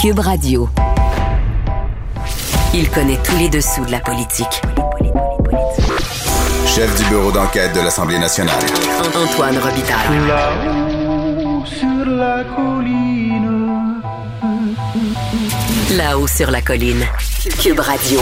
Cube 0.00 0.20
Radio. 0.20 0.66
Il 2.72 2.88
connaît 2.88 3.18
tous 3.22 3.36
les 3.36 3.50
dessous 3.50 3.84
de 3.84 3.90
la 3.90 4.00
politique. 4.00 4.62
Chef 6.64 6.96
du 6.96 7.04
bureau 7.10 7.30
d'enquête 7.30 7.74
de 7.74 7.80
l'Assemblée 7.80 8.18
nationale. 8.18 8.62
Antoine 9.14 9.58
Robitaille. 9.58 10.26
Là-haut 10.26 11.66
sur 11.66 12.06
la 12.06 12.44
colline. 12.44 14.00
Là-haut 15.98 16.26
sur 16.26 16.50
la 16.50 16.62
colline. 16.62 17.04
Cube 17.62 17.80
Radio. 17.80 18.20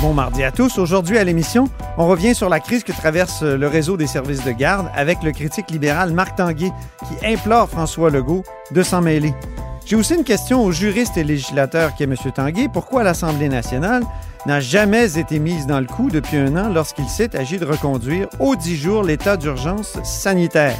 Bon 0.00 0.12
mardi 0.12 0.42
à 0.42 0.50
tous. 0.50 0.76
Aujourd'hui 0.76 1.18
à 1.18 1.24
l'émission, 1.24 1.68
on 1.98 2.08
revient 2.08 2.34
sur 2.34 2.48
la 2.48 2.58
crise 2.58 2.82
que 2.82 2.90
traverse 2.90 3.44
le 3.44 3.68
réseau 3.68 3.96
des 3.96 4.08
services 4.08 4.42
de 4.42 4.50
garde 4.50 4.90
avec 4.92 5.22
le 5.22 5.30
critique 5.30 5.70
libéral 5.70 6.12
Marc 6.12 6.34
Tanguay 6.34 6.72
qui 7.06 7.26
implore 7.26 7.68
François 7.68 8.10
Legault 8.10 8.42
de 8.72 8.82
s'en 8.82 9.02
mêler. 9.02 9.32
J'ai 9.86 9.94
aussi 9.94 10.14
une 10.14 10.24
question 10.24 10.64
aux 10.64 10.72
juristes 10.72 11.16
et 11.16 11.22
législateurs 11.22 11.94
qui 11.94 12.02
est 12.02 12.06
M. 12.06 12.16
Tanguay. 12.34 12.68
Pourquoi 12.72 13.04
l'Assemblée 13.04 13.48
nationale 13.48 14.02
n'a 14.44 14.58
jamais 14.58 15.16
été 15.16 15.38
mise 15.38 15.68
dans 15.68 15.78
le 15.78 15.86
coup 15.86 16.10
depuis 16.10 16.38
un 16.38 16.56
an 16.56 16.68
lorsqu'il 16.68 17.08
s'est 17.08 17.36
agi 17.36 17.56
de 17.56 17.64
reconduire 17.64 18.26
aux 18.40 18.56
10 18.56 18.76
jours 18.76 19.04
l'état 19.04 19.36
d'urgence 19.36 19.96
sanitaire? 20.02 20.74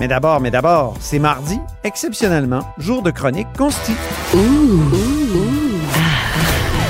Mais 0.00 0.08
d'abord, 0.08 0.40
mais 0.40 0.50
d'abord, 0.50 0.94
c'est 0.98 1.20
mardi, 1.20 1.60
exceptionnellement, 1.84 2.62
jour 2.78 3.02
de 3.02 3.12
chronique 3.12 3.46
consti. 3.56 3.92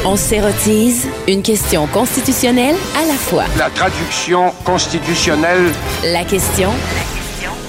On 0.06 0.16
s'érotise 0.16 1.06
une 1.28 1.42
question 1.42 1.86
constitutionnelle 1.86 2.76
à 2.96 3.04
la 3.04 3.14
fois. 3.14 3.44
La 3.58 3.68
traduction 3.68 4.52
constitutionnelle. 4.64 5.70
La 6.02 6.24
question 6.24 6.70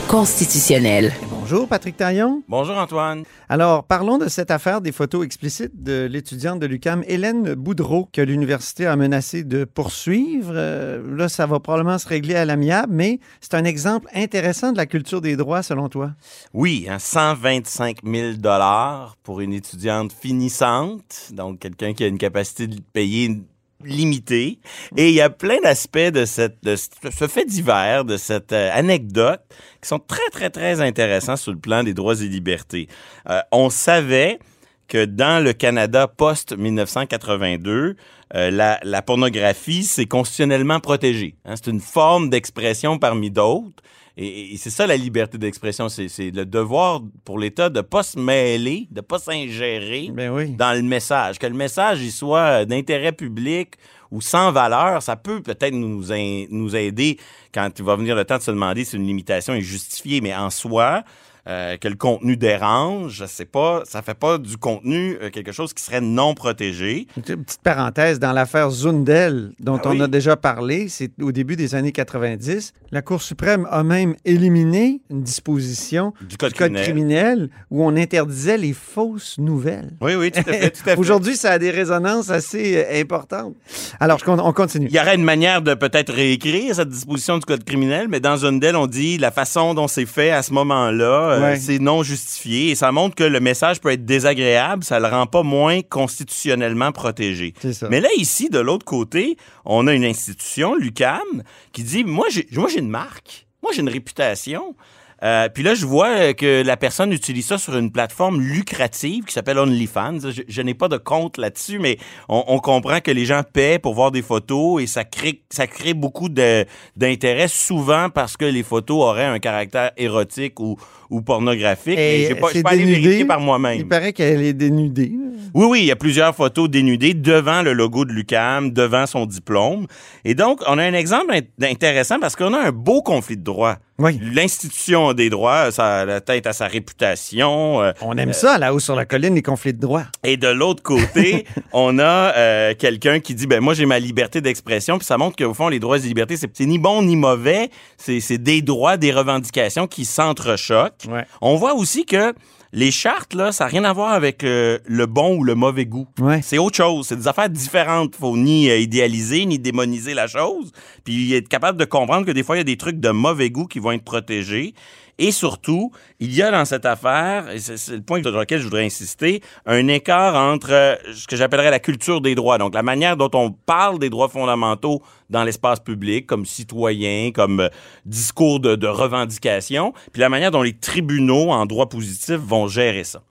constitutionnelle. 0.07 1.11
Bonjour, 1.53 1.67
Patrick 1.67 1.97
Taillon. 1.97 2.41
Bonjour 2.49 2.75
Antoine. 2.75 3.25
Alors, 3.47 3.83
parlons 3.83 4.17
de 4.17 4.27
cette 4.27 4.49
affaire 4.49 4.81
des 4.81 4.91
photos 4.91 5.23
explicites 5.23 5.83
de 5.83 6.07
l'étudiante 6.09 6.59
de 6.59 6.65
l'UCAM, 6.65 7.03
Hélène 7.05 7.53
Boudreau, 7.53 8.09
que 8.11 8.21
l'université 8.21 8.87
a 8.87 8.95
menacé 8.95 9.43
de 9.43 9.63
poursuivre. 9.63 10.51
Euh, 10.55 11.15
là, 11.15 11.29
ça 11.29 11.45
va 11.45 11.59
probablement 11.59 11.99
se 11.99 12.07
régler 12.07 12.33
à 12.33 12.45
l'amiable, 12.45 12.91
mais 12.91 13.19
c'est 13.39 13.53
un 13.53 13.65
exemple 13.65 14.09
intéressant 14.15 14.71
de 14.71 14.77
la 14.77 14.87
culture 14.87 15.21
des 15.21 15.35
droits, 15.35 15.61
selon 15.61 15.89
toi. 15.89 16.13
Oui, 16.55 16.87
hein, 16.89 16.97
125 16.97 17.97
000 18.03 18.33
dollars 18.37 19.15
pour 19.21 19.39
une 19.39 19.53
étudiante 19.53 20.11
finissante, 20.11 21.29
donc 21.33 21.59
quelqu'un 21.59 21.93
qui 21.93 22.03
a 22.03 22.07
une 22.07 22.17
capacité 22.17 22.65
de 22.65 22.81
payer 22.93 23.43
limitée. 23.85 24.59
Et 24.97 25.09
il 25.09 25.15
y 25.15 25.21
a 25.21 25.29
plein 25.29 25.59
d'aspects 25.61 25.97
de, 25.97 26.25
cette, 26.25 26.63
de 26.63 26.75
ce 26.75 27.27
fait 27.27 27.45
divers, 27.45 28.05
de 28.05 28.17
cette 28.17 28.53
euh, 28.53 28.69
anecdote, 28.73 29.41
qui 29.81 29.87
sont 29.87 29.99
très, 29.99 30.29
très, 30.31 30.49
très 30.49 30.81
intéressants 30.81 31.37
sur 31.37 31.51
le 31.51 31.59
plan 31.59 31.83
des 31.83 31.93
droits 31.93 32.15
et 32.21 32.27
libertés. 32.27 32.87
Euh, 33.29 33.41
on 33.51 33.69
savait 33.69 34.39
que 34.87 35.05
dans 35.05 35.43
le 35.43 35.53
Canada 35.53 36.07
post-1982, 36.07 37.95
euh, 38.35 38.51
la, 38.51 38.79
la, 38.83 39.01
pornographie, 39.01 39.83
c'est 39.83 40.05
constitutionnellement 40.05 40.79
protégé. 40.79 41.35
Hein, 41.45 41.55
c'est 41.55 41.69
une 41.69 41.79
forme 41.79 42.29
d'expression 42.29 42.97
parmi 42.97 43.29
d'autres. 43.29 43.83
Et, 44.15 44.53
et 44.53 44.57
c'est 44.57 44.69
ça 44.69 44.85
la 44.85 44.95
liberté 44.95 45.37
d'expression, 45.37 45.89
c'est 45.89 46.07
le 46.31 46.45
devoir 46.45 47.01
pour 47.25 47.39
l'État 47.39 47.69
de 47.69 47.81
pas 47.81 48.03
se 48.03 48.19
mêler, 48.19 48.87
de 48.91 49.01
pas 49.01 49.17
s'ingérer 49.17 50.09
Ben 50.13 50.31
oui. 50.31 50.51
dans 50.51 50.73
le 50.73 50.83
message. 50.83 51.39
Que 51.39 51.47
le 51.47 51.55
message 51.55 52.01
il 52.01 52.11
soit 52.11 52.65
d'intérêt 52.65 53.11
public 53.11 53.75
ou 54.11 54.21
sans 54.21 54.51
valeur, 54.51 55.01
ça 55.01 55.15
peut 55.15 55.41
peut-être 55.41 55.73
nous, 55.73 56.03
nous 56.51 56.75
aider 56.75 57.17
quand 57.51 57.69
il 57.79 57.83
va 57.83 57.95
venir 57.95 58.15
le 58.15 58.23
temps 58.25 58.37
de 58.37 58.43
se 58.43 58.51
demander 58.51 58.85
si 58.85 58.95
une 58.95 59.07
limitation 59.07 59.55
est 59.55 59.61
justifiée, 59.61 60.21
mais 60.21 60.35
en 60.35 60.51
soi, 60.51 61.03
euh, 61.47 61.75
que 61.77 61.87
le 61.87 61.95
contenu 61.95 62.37
dérange, 62.37 63.23
c'est 63.27 63.45
pas, 63.51 63.81
ça 63.85 64.01
fait 64.01 64.13
pas 64.13 64.37
du 64.37 64.55
contenu 64.57 65.17
euh, 65.21 65.29
quelque 65.29 65.51
chose 65.51 65.73
qui 65.73 65.83
serait 65.83 65.99
non 66.01 66.33
protégé. 66.35 67.07
Une 67.17 67.43
petite 67.43 67.61
parenthèse, 67.61 68.19
dans 68.19 68.31
l'affaire 68.31 68.69
Zundel, 68.69 69.51
dont 69.59 69.77
Ah 69.83 69.89
on 69.89 69.91
oui. 69.91 70.01
a 70.01 70.07
déjà 70.07 70.35
parlé, 70.37 70.87
c'est 70.87 71.11
au 71.21 71.31
début 71.31 71.55
des 71.55 71.75
années 71.75 71.91
90, 71.91 72.73
la 72.91 73.01
Cour 73.01 73.21
suprême 73.21 73.67
a 73.69 73.83
même 73.83 74.15
éliminé 74.23 75.01
une 75.09 75.23
disposition 75.23 76.13
Du 76.21 76.37
code 76.37 76.53
du 76.53 76.59
Code 76.59 76.73
criminel. 76.73 76.83
criminel 76.83 77.49
où 77.71 77.83
on 77.83 77.95
interdisait 77.95 78.57
les 78.57 78.73
fausses 78.73 79.37
nouvelles. 79.37 79.91
Oui, 80.01 80.15
oui, 80.15 80.31
tout 80.31 80.39
à 80.47 80.53
fait. 80.53 80.73
Aujourd'hui, 80.97 81.35
ça 81.35 81.51
a 81.51 81.59
des 81.59 81.71
résonances 81.71 82.29
assez 82.29 82.77
euh, 82.77 83.01
importantes. 83.01 83.55
Alors, 83.99 84.19
on 84.27 84.53
continue. 84.53 84.87
Il 84.89 84.95
y 84.95 84.99
aurait 84.99 85.15
une 85.15 85.23
manière 85.23 85.61
de 85.61 85.73
peut-être 85.73 86.13
réécrire 86.13 86.75
cette 86.75 86.89
disposition 86.89 87.37
du 87.37 87.45
code 87.45 87.63
criminel, 87.63 88.07
mais 88.07 88.19
dans 88.19 88.37
d'elles, 88.59 88.75
on 88.75 88.87
dit 88.87 89.17
la 89.17 89.31
façon 89.31 89.73
dont 89.73 89.87
c'est 89.87 90.05
fait 90.05 90.31
à 90.31 90.43
ce 90.43 90.53
moment-là, 90.53 91.32
Ouais. 91.41 91.57
c'est 91.57 91.79
non 91.79 92.03
justifié 92.03 92.71
et 92.71 92.75
ça 92.75 92.91
montre 92.91 93.15
que 93.15 93.23
le 93.23 93.39
message 93.39 93.79
peut 93.81 93.91
être 93.91 94.05
désagréable, 94.05 94.83
ça 94.83 94.99
le 94.99 95.07
rend 95.07 95.25
pas 95.25 95.43
moins 95.43 95.81
constitutionnellement 95.81 96.91
protégé. 96.91 97.53
Ça. 97.71 97.87
Mais 97.89 98.01
là, 98.01 98.09
ici, 98.17 98.49
de 98.49 98.59
l'autre 98.59 98.85
côté, 98.85 99.37
on 99.65 99.87
a 99.87 99.93
une 99.93 100.05
institution, 100.05 100.75
l'UCAM, 100.75 101.43
qui 101.71 101.83
dit 101.83 102.03
moi, 102.03 102.27
j'ai 102.29 102.47
une 102.79 102.89
marque, 102.89 103.47
moi, 103.61 103.71
j'ai 103.73 103.81
une 103.81 103.89
réputation. 103.89 104.75
Euh, 105.23 105.47
puis 105.47 105.63
là, 105.63 105.73
je 105.73 105.85
vois 105.85 106.09
euh, 106.09 106.33
que 106.33 106.63
la 106.63 106.75
personne 106.75 107.13
utilise 107.13 107.47
ça 107.47 107.57
sur 107.57 107.77
une 107.77 107.91
plateforme 107.91 108.41
lucrative 108.41 109.23
qui 109.23 109.33
s'appelle 109.33 109.57
OnlyFans. 109.57 110.19
Je, 110.19 110.41
je 110.45 110.61
n'ai 110.61 110.73
pas 110.73 110.89
de 110.89 110.97
compte 110.97 111.37
là-dessus, 111.37 111.79
mais 111.79 111.97
on, 112.27 112.43
on 112.47 112.59
comprend 112.59 112.99
que 112.99 113.11
les 113.11 113.25
gens 113.25 113.41
paient 113.41 113.79
pour 113.79 113.93
voir 113.93 114.11
des 114.11 114.21
photos 114.21 114.83
et 114.83 114.87
ça 114.87 115.05
crée, 115.05 115.41
ça 115.49 115.65
crée 115.65 115.93
beaucoup 115.93 116.27
d'intérêt, 116.27 117.47
souvent 117.47 118.09
parce 118.09 118.35
que 118.35 118.43
les 118.43 118.63
photos 118.63 118.97
auraient 118.97 119.25
un 119.25 119.39
caractère 119.39 119.91
érotique 119.95 120.59
ou, 120.59 120.77
ou 121.13 121.21
pornographique. 121.21 121.97
Et, 121.97 122.25
j'ai 122.27 122.35
pas, 122.35 122.47
je 122.49 122.53
c'est 122.53 122.63
peux 122.63 122.69
aller 122.69 122.85
dénudé. 122.85 123.01
vérifier 123.01 123.25
par 123.25 123.39
moi-même. 123.39 123.77
Il 123.79 123.87
paraît 123.87 124.13
qu'elle 124.13 124.41
est 124.41 124.53
dénudée. 124.53 125.11
Oui, 125.53 125.65
oui, 125.69 125.79
il 125.81 125.85
y 125.85 125.91
a 125.91 125.95
plusieurs 125.95 126.33
photos 126.35 126.67
dénudées 126.69 127.13
devant 127.13 127.61
le 127.61 127.73
logo 127.73 128.05
de 128.05 128.11
l'UCAM, 128.11 128.71
devant 128.71 129.05
son 129.05 129.25
diplôme. 129.27 129.85
Et 130.25 130.33
donc, 130.33 130.61
on 130.67 130.77
a 130.79 130.83
un 130.83 130.93
exemple 130.93 131.31
int- 131.33 131.69
intéressant 131.71 132.19
parce 132.19 132.35
qu'on 132.35 132.53
a 132.53 132.59
un 132.59 132.71
beau 132.71 133.01
conflit 133.03 133.37
de 133.37 133.43
droits. 133.43 133.77
Oui. 133.99 134.19
L'institution 134.33 135.13
des 135.13 135.29
droits, 135.29 135.69
ça 135.71 135.99
a 135.99 136.05
la 136.05 136.19
tête 136.19 136.47
à 136.47 136.53
sa 136.53 136.65
réputation. 136.67 137.83
euh, 137.83 137.91
On 138.01 138.17
aime 138.17 138.33
ça, 138.33 138.57
là-haut 138.57 138.79
sur 138.79 138.95
la 138.95 139.05
colline, 139.05 139.35
les 139.35 139.43
conflits 139.43 139.73
de 139.73 139.79
droits. 139.79 140.05
et 140.23 140.35
de 140.35 140.47
l'autre 140.47 140.81
côté, 140.81 141.45
on 141.73 141.99
a 141.99 142.33
euh, 142.35 142.73
quelqu'un 142.77 143.19
qui 143.19 143.35
dit 143.35 143.45
ben 143.45 143.59
moi 143.61 143.75
j'ai 143.75 143.85
ma 143.85 143.99
liberté 143.99 144.41
d'expression 144.41 144.97
puis 144.97 145.05
ça 145.05 145.17
montre 145.19 145.35
qu'au 145.35 145.53
fond 145.53 145.69
les 145.69 145.79
droits 145.79 145.97
et 145.97 146.01
libertés 146.01 146.35
c'est 146.37 146.65
ni 146.65 146.79
bon 146.79 147.03
ni 147.03 147.15
mauvais, 147.15 147.69
c'est 147.97 148.19
c'est 148.19 148.39
des 148.39 148.63
droits, 148.63 148.97
des 148.97 149.11
revendications 149.11 149.85
qui 149.85 150.05
s'entrechoquent. 150.05 151.02
Ouais. 151.07 151.25
On 151.41 151.55
voit 151.55 151.73
aussi 151.73 152.05
que 152.05 152.33
les 152.73 152.91
chartes 152.91 153.35
là, 153.35 153.51
ça 153.51 153.65
n'a 153.65 153.69
rien 153.69 153.83
à 153.83 153.93
voir 153.93 154.13
avec 154.13 154.43
euh, 154.43 154.79
le 154.85 155.05
bon 155.05 155.37
ou 155.37 155.43
le 155.43 155.53
mauvais 155.55 155.85
goût. 155.85 156.07
Ouais. 156.19 156.41
C'est 156.41 156.57
autre 156.57 156.75
chose, 156.75 157.07
c'est 157.07 157.15
des 157.15 157.27
affaires 157.27 157.49
différentes, 157.49 158.15
faut 158.15 158.35
ni 158.35 158.69
euh, 158.69 158.77
idéaliser 158.77 159.45
ni 159.45 159.59
démoniser 159.59 160.13
la 160.13 160.27
chose, 160.27 160.71
puis 161.03 161.33
être 161.33 161.47
capable 161.47 161.77
de 161.77 161.85
comprendre 161.85 162.25
que 162.25 162.31
des 162.31 162.43
fois 162.43 162.55
il 162.55 162.59
y 162.59 162.61
a 162.61 162.65
des 162.65 162.77
trucs 162.77 162.99
de 162.99 163.09
mauvais 163.09 163.51
goût 163.51 163.67
qui 163.67 163.79
vont 163.79 163.91
être 163.91 164.03
protégés. 164.03 164.73
Et 165.19 165.31
surtout, 165.31 165.91
il 166.19 166.33
y 166.33 166.41
a 166.41 166.49
dans 166.49 166.65
cette 166.65 166.85
affaire, 166.85 167.51
et 167.51 167.59
c'est 167.59 167.91
le 167.91 168.01
point 168.01 168.21
sur 168.21 168.31
lequel 168.31 168.59
je 168.59 168.63
voudrais 168.63 168.85
insister, 168.85 169.41
un 169.65 169.87
écart 169.87 170.35
entre 170.35 170.71
euh, 170.71 170.95
ce 171.13 171.27
que 171.27 171.35
j'appellerais 171.35 171.69
la 171.69 171.79
culture 171.79 172.19
des 172.19 172.33
droits, 172.33 172.57
donc 172.57 172.73
la 172.73 172.81
manière 172.81 173.15
dont 173.15 173.29
on 173.33 173.51
parle 173.51 173.99
des 173.99 174.09
droits 174.09 174.29
fondamentaux 174.29 175.03
dans 175.29 175.43
l'espace 175.43 175.79
public, 175.79 176.25
comme 176.25 176.45
citoyen, 176.45 177.31
comme 177.31 177.59
euh, 177.59 177.69
discours 178.05 178.59
de, 178.59 178.75
de 178.75 178.87
revendication, 178.87 179.93
puis 180.11 180.21
la 180.21 180.29
manière 180.29 180.49
dont 180.49 180.63
les 180.63 180.73
tribunaux 180.73 181.51
en 181.51 181.67
droit 181.67 181.89
positif 181.89 182.37
vont 182.37 182.67
gérer 182.67 183.03
ça. 183.03 183.21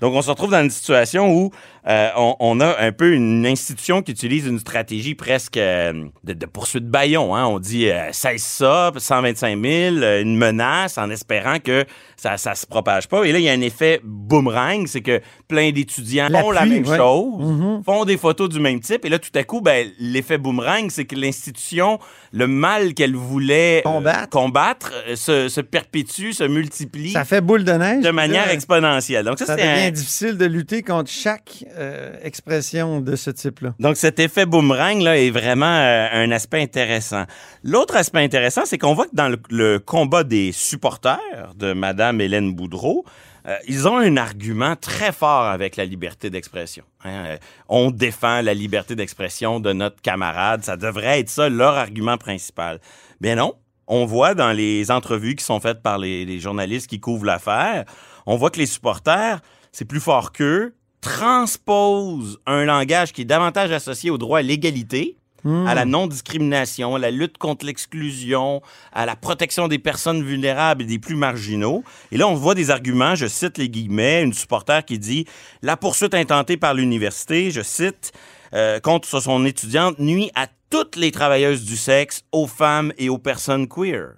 Donc, 0.00 0.14
on 0.14 0.22
se 0.22 0.30
retrouve 0.30 0.52
dans 0.52 0.62
une 0.62 0.70
situation 0.70 1.32
où 1.32 1.50
euh, 1.86 2.08
on, 2.16 2.34
on 2.40 2.60
a 2.60 2.76
un 2.80 2.92
peu 2.92 3.12
une 3.12 3.46
institution 3.46 4.02
qui 4.02 4.12
utilise 4.12 4.46
une 4.46 4.58
stratégie 4.58 5.14
presque 5.14 5.56
euh, 5.56 6.04
de, 6.24 6.32
de 6.32 6.46
poursuite 6.46 6.86
baillon. 6.86 7.34
Hein. 7.34 7.46
On 7.46 7.58
dit 7.58 7.88
euh, 7.90 8.08
cesse 8.12 8.42
ça, 8.42 8.92
125 8.96 9.50
000, 9.62 9.96
euh, 9.96 10.22
une 10.22 10.36
menace 10.36 10.98
en 10.98 11.10
espérant 11.10 11.58
que 11.60 11.84
ça 12.16 12.36
ça 12.36 12.54
se 12.54 12.66
propage 12.66 13.08
pas. 13.08 13.24
Et 13.24 13.32
là, 13.32 13.38
il 13.38 13.44
y 13.44 13.48
a 13.48 13.52
un 13.52 13.60
effet 13.60 14.00
boomerang, 14.04 14.86
c'est 14.86 15.00
que 15.02 15.20
plein 15.46 15.70
d'étudiants 15.70 16.28
font 16.30 16.50
la 16.50 16.64
même 16.66 16.86
ouais. 16.86 16.96
chose, 16.96 17.82
font 17.84 18.04
des 18.04 18.16
photos 18.16 18.48
du 18.48 18.60
même 18.60 18.80
type. 18.80 19.04
Et 19.04 19.08
là, 19.08 19.18
tout 19.18 19.30
à 19.34 19.44
coup, 19.44 19.60
ben, 19.60 19.88
l'effet 19.98 20.38
boomerang, 20.38 20.90
c'est 20.90 21.04
que 21.04 21.14
l'institution, 21.16 21.98
le 22.32 22.46
mal 22.46 22.94
qu'elle 22.94 23.14
voulait 23.16 23.82
Combattre. 23.84 24.28
combattre 24.30 24.92
se, 25.14 25.48
se 25.48 25.60
perpétue, 25.60 26.32
se 26.32 26.44
multiplie 26.44 27.10
Ça 27.12 27.24
fait 27.24 27.40
boule 27.40 27.64
de 27.64 27.72
neige. 27.72 28.02
de 28.04 28.10
manière 28.10 28.50
exponentielle. 28.50 29.24
Donc 29.24 29.38
ça, 29.38 29.46
Ça 29.46 29.56
c'est 29.56 29.62
devient 29.66 29.86
un- 29.86 29.90
difficile 29.90 30.36
de 30.38 30.44
lutter 30.46 30.82
contre 30.82 31.10
chaque 31.10 31.64
euh, 31.76 32.14
expression 32.22 33.00
de 33.00 33.16
ce 33.16 33.30
type-là. 33.30 33.74
Donc, 33.78 33.96
cet 33.96 34.18
effet 34.18 34.46
boomerang 34.46 35.00
là, 35.00 35.18
est 35.18 35.30
vraiment 35.30 35.66
euh, 35.66 36.08
un 36.12 36.30
aspect 36.30 36.62
intéressant. 36.62 37.24
L'autre 37.62 37.96
aspect 37.96 38.22
intéressant, 38.22 38.62
c'est 38.64 38.78
qu'on 38.78 38.94
voit 38.94 39.06
que 39.06 39.14
dans 39.14 39.34
le, 39.50 39.78
combat 39.78 40.24
des 40.24 40.52
supporters 40.52 41.54
de 41.56 41.72
Mme 41.72 42.20
Hélène 42.20 42.54
Boudreau, 42.54 43.04
euh, 43.46 43.56
ils 43.66 43.88
ont 43.88 43.96
un 43.96 44.16
argument 44.16 44.76
très 44.76 45.12
fort 45.12 45.44
avec 45.44 45.76
la 45.76 45.84
liberté 45.84 46.30
d'expression. 46.30 46.84
hein. 47.04 47.10
Euh, 47.10 47.36
on 47.68 47.90
défend 47.90 48.42
la 48.42 48.54
liberté 48.54 48.94
d'expression 48.94 49.60
de 49.60 49.72
notre 49.72 50.00
camarade. 50.02 50.64
Ça 50.64 50.76
devrait 50.76 51.20
être 51.20 51.30
ça 51.30 51.48
leur 51.48 51.76
argument 51.76 52.18
principal. 52.18 52.80
Bien 53.20 53.36
non. 53.36 53.54
On 53.86 54.04
voit 54.04 54.34
dans 54.34 54.52
les 54.52 54.90
entrevues 54.90 55.34
qui 55.34 55.44
sont 55.44 55.60
faites 55.60 55.82
par 55.82 55.96
les, 55.96 56.26
les 56.26 56.40
journalistes 56.40 56.88
qui 56.88 57.00
couvrent 57.00 57.24
l'affaire, 57.24 57.86
on 58.30 58.36
voit 58.36 58.50
que 58.50 58.58
les 58.58 58.66
supporters, 58.66 59.40
c'est 59.72 59.86
plus 59.86 60.00
fort 60.00 60.32
qu'eux. 60.32 60.74
Transpose 61.00 62.38
un 62.46 62.64
langage 62.64 63.12
qui 63.12 63.22
est 63.22 63.24
davantage 63.24 63.70
associé 63.72 64.10
au 64.10 64.18
droit 64.18 64.40
à 64.40 64.42
l'égalité, 64.42 65.16
à 65.44 65.74
la 65.74 65.84
non-discrimination, 65.84 66.96
à 66.96 66.98
la 66.98 67.10
lutte 67.10 67.38
contre 67.38 67.64
l'exclusion, 67.64 68.60
à 68.92 69.06
la 69.06 69.16
protection 69.16 69.68
des 69.68 69.78
personnes 69.78 70.22
vulnérables 70.22 70.82
et 70.82 70.86
des 70.86 70.98
plus 70.98 71.14
marginaux. 71.14 71.84
Et 72.12 72.18
là, 72.18 72.28
on 72.28 72.34
voit 72.34 72.54
des 72.54 72.70
arguments, 72.70 73.14
je 73.14 73.26
cite 73.26 73.56
les 73.56 73.70
guillemets, 73.70 74.22
une 74.22 74.34
supporter 74.34 74.84
qui 74.84 74.98
dit 74.98 75.24
«La 75.62 75.76
poursuite 75.76 76.12
intentée 76.12 76.56
par 76.56 76.74
l'université, 76.74 77.50
je 77.50 77.62
cite, 77.62 78.12
euh, 78.52 78.80
contre 78.80 79.20
son 79.20 79.46
étudiante, 79.46 79.98
nuit 79.98 80.30
à 80.34 80.48
toutes 80.70 80.96
les 80.96 81.12
travailleuses 81.12 81.64
du 81.64 81.76
sexe, 81.76 82.24
aux 82.32 82.48
femmes 82.48 82.92
et 82.98 83.08
aux 83.08 83.18
personnes 83.18 83.68
queer.» 83.68 84.16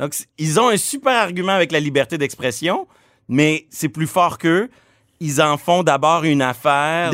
Donc, 0.00 0.14
ils 0.38 0.60
ont 0.60 0.68
un 0.68 0.76
super 0.78 1.14
argument 1.14 1.52
avec 1.52 1.72
la 1.72 1.80
liberté 1.80 2.18
d'expression, 2.18 2.86
mais 3.28 3.66
c'est 3.68 3.90
plus 3.90 4.06
fort 4.06 4.38
qu'eux. 4.38 4.70
Ils 5.20 5.40
en 5.40 5.56
font 5.56 5.82
d'abord 5.82 6.24
une 6.24 6.42
affaire 6.42 7.10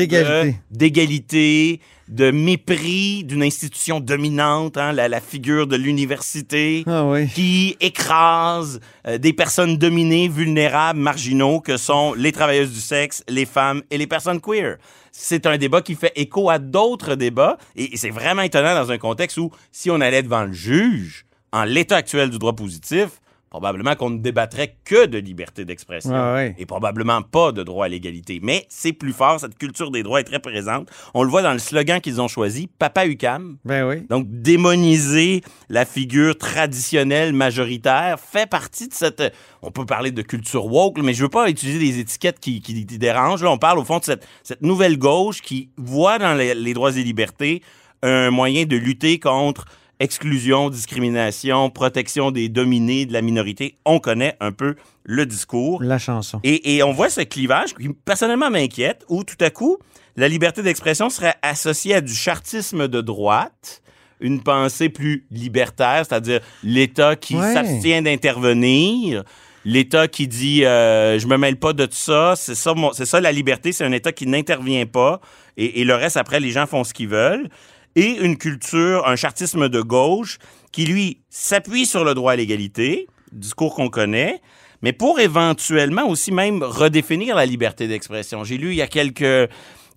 D'égalité. 0.71 1.79
de 2.09 2.31
mépris 2.31 3.23
d'une 3.23 3.43
institution 3.43 4.01
dominante, 4.01 4.77
hein, 4.77 4.91
la, 4.91 5.07
la 5.07 5.21
figure 5.21 5.67
de 5.67 5.77
l'université, 5.77 6.83
Ah 6.85 7.05
oui. 7.05 7.27
qui 7.29 7.77
écrase 7.79 8.81
euh, 9.07 9.17
des 9.17 9.31
personnes 9.31 9.77
dominées, 9.77 10.27
vulnérables, 10.27 10.99
marginaux, 10.99 11.61
que 11.61 11.77
sont 11.77 12.13
les 12.13 12.31
travailleuses 12.33 12.73
du 12.73 12.81
sexe, 12.81 13.23
les 13.29 13.45
femmes 13.45 13.81
et 13.89 13.97
les 13.97 14.07
personnes 14.07 14.41
queer. 14.41 14.77
C'est 15.13 15.45
un 15.45 15.57
débat 15.57 15.81
qui 15.81 15.95
fait 15.95 16.11
écho 16.15 16.49
à 16.49 16.59
d'autres 16.59 17.15
débats, 17.15 17.57
et, 17.75 17.93
et 17.93 17.97
c'est 17.97 18.09
vraiment 18.09 18.41
étonnant 18.41 18.75
dans 18.75 18.91
un 18.91 18.97
contexte 18.97 19.37
où, 19.37 19.49
si 19.71 19.89
on 19.89 20.01
allait 20.01 20.23
devant 20.23 20.43
le 20.43 20.53
juge, 20.53 21.25
en 21.53 21.63
l'état 21.63 21.97
actuel 21.97 22.29
du 22.31 22.37
droit 22.39 22.53
positif, 22.53 23.21
probablement 23.53 23.95
qu'on 23.95 24.09
ne 24.09 24.17
débattrait 24.17 24.77
que 24.83 25.05
de 25.05 25.19
liberté 25.19 25.63
d'expression 25.63 26.09
Ouais, 26.11 26.33
ouais. 26.33 26.55
et 26.57 26.65
probablement 26.65 27.21
pas 27.21 27.51
de 27.51 27.61
droit 27.61 27.85
à 27.85 27.87
l'égalité. 27.87 28.39
Mais 28.41 28.65
c'est 28.67 28.93
plus 28.93 29.13
fort, 29.13 29.39
cette 29.39 29.59
culture 29.59 29.91
des 29.91 30.01
droits 30.01 30.19
est 30.21 30.23
très 30.23 30.39
présente. 30.39 30.89
On 31.13 31.21
le 31.21 31.29
voit 31.29 31.43
dans 31.43 31.53
le 31.53 31.59
slogan 31.59 32.01
qu'ils 32.01 32.19
ont 32.19 32.27
choisi, 32.27 32.67
Papa 32.79 33.05
UCAM. 33.05 33.57
Ben 33.63 33.87
oui. 33.87 34.07
Donc, 34.09 34.25
démoniser 34.27 35.41
la 35.69 35.85
figure 35.85 36.35
traditionnelle 36.35 37.31
majoritaire 37.33 38.19
fait 38.19 38.49
partie 38.49 38.87
de 38.87 38.93
cette... 38.93 39.21
On 39.61 39.69
peut 39.69 39.85
parler 39.85 40.09
de 40.09 40.23
culture 40.23 40.65
woke, 40.65 40.97
mais 41.03 41.13
je 41.13 41.21
veux 41.21 41.29
pas 41.29 41.47
utiliser 41.47 41.77
des 41.77 41.99
étiquettes 41.99 42.39
qui, 42.39 42.59
qui- 42.59 42.87
qui 42.87 42.97
dérangent. 42.97 43.43
Là, 43.43 43.51
on 43.51 43.59
parle 43.59 43.77
au 43.77 43.83
fond 43.83 43.99
de 43.99 44.03
cette, 44.03 44.27
cette 44.41 44.63
nouvelle 44.63 44.97
gauche 44.97 45.41
qui 45.41 45.69
voit 45.77 46.17
dans 46.17 46.33
les, 46.33 46.55
les 46.55 46.73
droits 46.73 46.97
et 46.97 47.03
libertés 47.03 47.61
un 48.01 48.31
moyen 48.31 48.65
de 48.65 48.75
lutter 48.75 49.19
contre 49.19 49.65
exclusion, 49.99 50.69
discrimination, 50.69 51.69
protection 51.69 52.31
des 52.31 52.49
dominés, 52.49 53.05
de 53.05 53.13
la 53.13 53.21
minorité. 53.21 53.75
On 53.85 53.99
connaît 53.99 54.35
un 54.39 54.51
peu 54.51 54.75
le 55.03 55.25
discours. 55.25 55.81
La 55.83 55.97
chanson. 55.99 56.39
Et, 56.43 56.75
et 56.75 56.83
on 56.83 56.91
voit 56.93 57.09
ce 57.09 57.21
clivage 57.21 57.73
qui 57.75 57.89
personnellement 57.89 58.49
m'inquiète, 58.49 59.05
où 59.09 59.23
tout 59.23 59.37
à 59.41 59.49
coup, 59.49 59.77
la 60.15 60.27
liberté 60.27 60.61
d'expression 60.61 61.09
serait 61.09 61.35
associée 61.41 61.95
à 61.95 62.01
du 62.01 62.13
chartisme 62.13 62.87
de 62.87 63.01
droite, 63.01 63.81
une 64.19 64.41
pensée 64.41 64.89
plus 64.89 65.25
libertaire, 65.31 66.05
c'est-à-dire 66.07 66.39
l'État 66.63 67.15
qui 67.15 67.35
Ouais. 67.35 67.53
s'abstient 67.53 68.01
d'intervenir, 68.03 69.23
l'État 69.65 70.07
qui 70.07 70.27
dit 70.27 70.65
euh, 70.65 71.17
je 71.19 71.27
me 71.27 71.37
mêle 71.37 71.57
pas 71.57 71.73
de 71.73 71.85
tout 71.85 71.95
ça, 71.95 72.33
c'est 72.35 72.55
ça, 72.55 72.73
c'est 72.93 73.05
ça 73.05 73.21
la 73.21 73.31
liberté, 73.31 73.71
c'est 73.71 73.83
un 73.83 73.91
État 73.91 74.11
qui 74.11 74.27
n'intervient 74.27 74.85
pas, 74.85 75.19
et, 75.57 75.81
et 75.81 75.83
le 75.83 75.95
reste 75.95 76.17
après 76.17 76.39
les 76.39 76.51
gens 76.51 76.65
font 76.67 76.83
ce 76.83 76.93
qu'ils 76.93 77.07
veulent, 77.07 77.49
et 77.95 78.17
une 78.21 78.37
culture, 78.37 79.07
un 79.07 79.15
chartisme 79.15 79.69
de 79.69 79.81
gauche 79.81 80.37
qui 80.71 80.85
lui 80.85 81.19
s'appuie 81.29 81.85
sur 81.85 82.03
le 82.03 82.13
droit 82.13 82.33
à 82.33 82.35
l'égalité, 82.35 83.07
discours 83.31 83.75
qu'on 83.75 83.89
connaît, 83.89 84.41
mais 84.81 84.93
pour 84.93 85.19
éventuellement 85.19 86.07
aussi 86.07 86.31
même 86.31 86.61
redéfinir 86.63 87.35
la 87.35 87.45
liberté 87.45 87.87
d'expression. 87.87 88.43
J'ai 88.43 88.57
lu 88.57 88.69
il 88.71 88.75
y 88.75 88.81
a 88.81 88.87
quelques 88.87 89.49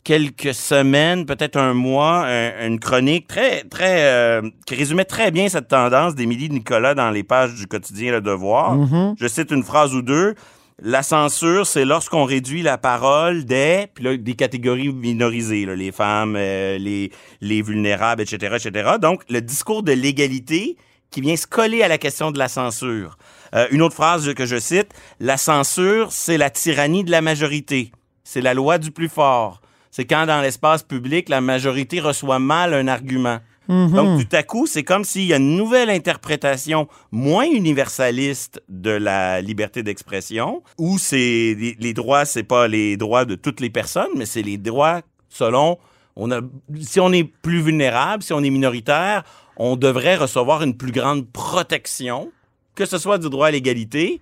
quelques 0.04 0.54
semaines, 0.54 1.26
peut-être 1.26 1.56
un 1.56 1.74
mois, 1.74 2.24
un- 2.26 2.68
une 2.68 2.78
chronique 2.78 3.26
très 3.26 3.64
très 3.64 4.02
euh, 4.04 4.42
qui 4.64 4.76
résumait 4.76 5.04
très 5.04 5.32
bien 5.32 5.48
cette 5.48 5.66
tendance 5.66 6.14
d'Émilie 6.14 6.48
Nicolas 6.48 6.94
dans 6.94 7.10
les 7.10 7.24
pages 7.24 7.54
du 7.56 7.66
quotidien 7.66 8.12
Le 8.12 8.20
Devoir. 8.20 8.76
Je 9.18 9.26
cite 9.26 9.50
une 9.50 9.64
phrase 9.64 9.94
ou 9.96 10.02
deux. 10.02 10.34
La 10.82 11.02
censure, 11.02 11.66
c'est 11.66 11.86
lorsqu'on 11.86 12.24
réduit 12.24 12.60
la 12.60 12.76
parole 12.76 13.46
des, 13.46 13.86
puis 13.94 14.04
là, 14.04 14.14
des 14.14 14.34
catégories 14.34 14.92
minorisées, 14.92 15.64
les 15.64 15.90
femmes, 15.90 16.36
euh, 16.36 16.76
les, 16.76 17.10
les 17.40 17.62
vulnérables, 17.62 18.20
etc., 18.20 18.56
etc. 18.56 18.96
Donc, 19.00 19.22
le 19.30 19.40
discours 19.40 19.82
de 19.82 19.92
l'égalité 19.92 20.76
qui 21.10 21.22
vient 21.22 21.36
se 21.36 21.46
coller 21.46 21.82
à 21.82 21.88
la 21.88 21.96
question 21.96 22.30
de 22.30 22.38
la 22.38 22.48
censure. 22.48 23.16
Euh, 23.54 23.66
une 23.70 23.80
autre 23.80 23.94
phrase 23.94 24.34
que 24.34 24.44
je 24.44 24.58
cite, 24.58 24.92
la 25.18 25.38
censure, 25.38 26.12
c'est 26.12 26.36
la 26.36 26.50
tyrannie 26.50 27.04
de 27.04 27.10
la 27.10 27.22
majorité. 27.22 27.90
C'est 28.22 28.42
la 28.42 28.52
loi 28.52 28.76
du 28.76 28.90
plus 28.90 29.08
fort. 29.08 29.62
C'est 29.90 30.04
quand 30.04 30.26
dans 30.26 30.42
l'espace 30.42 30.82
public, 30.82 31.30
la 31.30 31.40
majorité 31.40 32.00
reçoit 32.00 32.38
mal 32.38 32.74
un 32.74 32.86
argument. 32.86 33.38
Donc, 33.68 34.28
tout 34.28 34.36
à 34.36 34.42
coup, 34.42 34.66
c'est 34.66 34.84
comme 34.84 35.04
s'il 35.04 35.24
y 35.24 35.32
a 35.32 35.36
une 35.36 35.56
nouvelle 35.56 35.90
interprétation 35.90 36.88
moins 37.10 37.46
universaliste 37.46 38.62
de 38.68 38.90
la 38.90 39.40
liberté 39.40 39.82
d'expression, 39.82 40.62
où 40.78 40.98
c'est 40.98 41.16
les, 41.58 41.76
les 41.78 41.92
droits, 41.94 42.24
c'est 42.24 42.42
pas 42.44 42.68
les 42.68 42.96
droits 42.96 43.24
de 43.24 43.34
toutes 43.34 43.60
les 43.60 43.70
personnes, 43.70 44.10
mais 44.16 44.26
c'est 44.26 44.42
les 44.42 44.58
droits 44.58 45.02
selon 45.28 45.78
on 46.16 46.30
a, 46.32 46.40
si 46.80 46.98
on 46.98 47.12
est 47.12 47.24
plus 47.24 47.60
vulnérable, 47.60 48.22
si 48.22 48.32
on 48.32 48.42
est 48.42 48.50
minoritaire, 48.50 49.22
on 49.56 49.76
devrait 49.76 50.16
recevoir 50.16 50.62
une 50.62 50.76
plus 50.76 50.92
grande 50.92 51.26
protection, 51.30 52.32
que 52.74 52.86
ce 52.86 52.98
soit 52.98 53.18
du 53.18 53.28
droit 53.28 53.48
à 53.48 53.50
l'égalité 53.50 54.20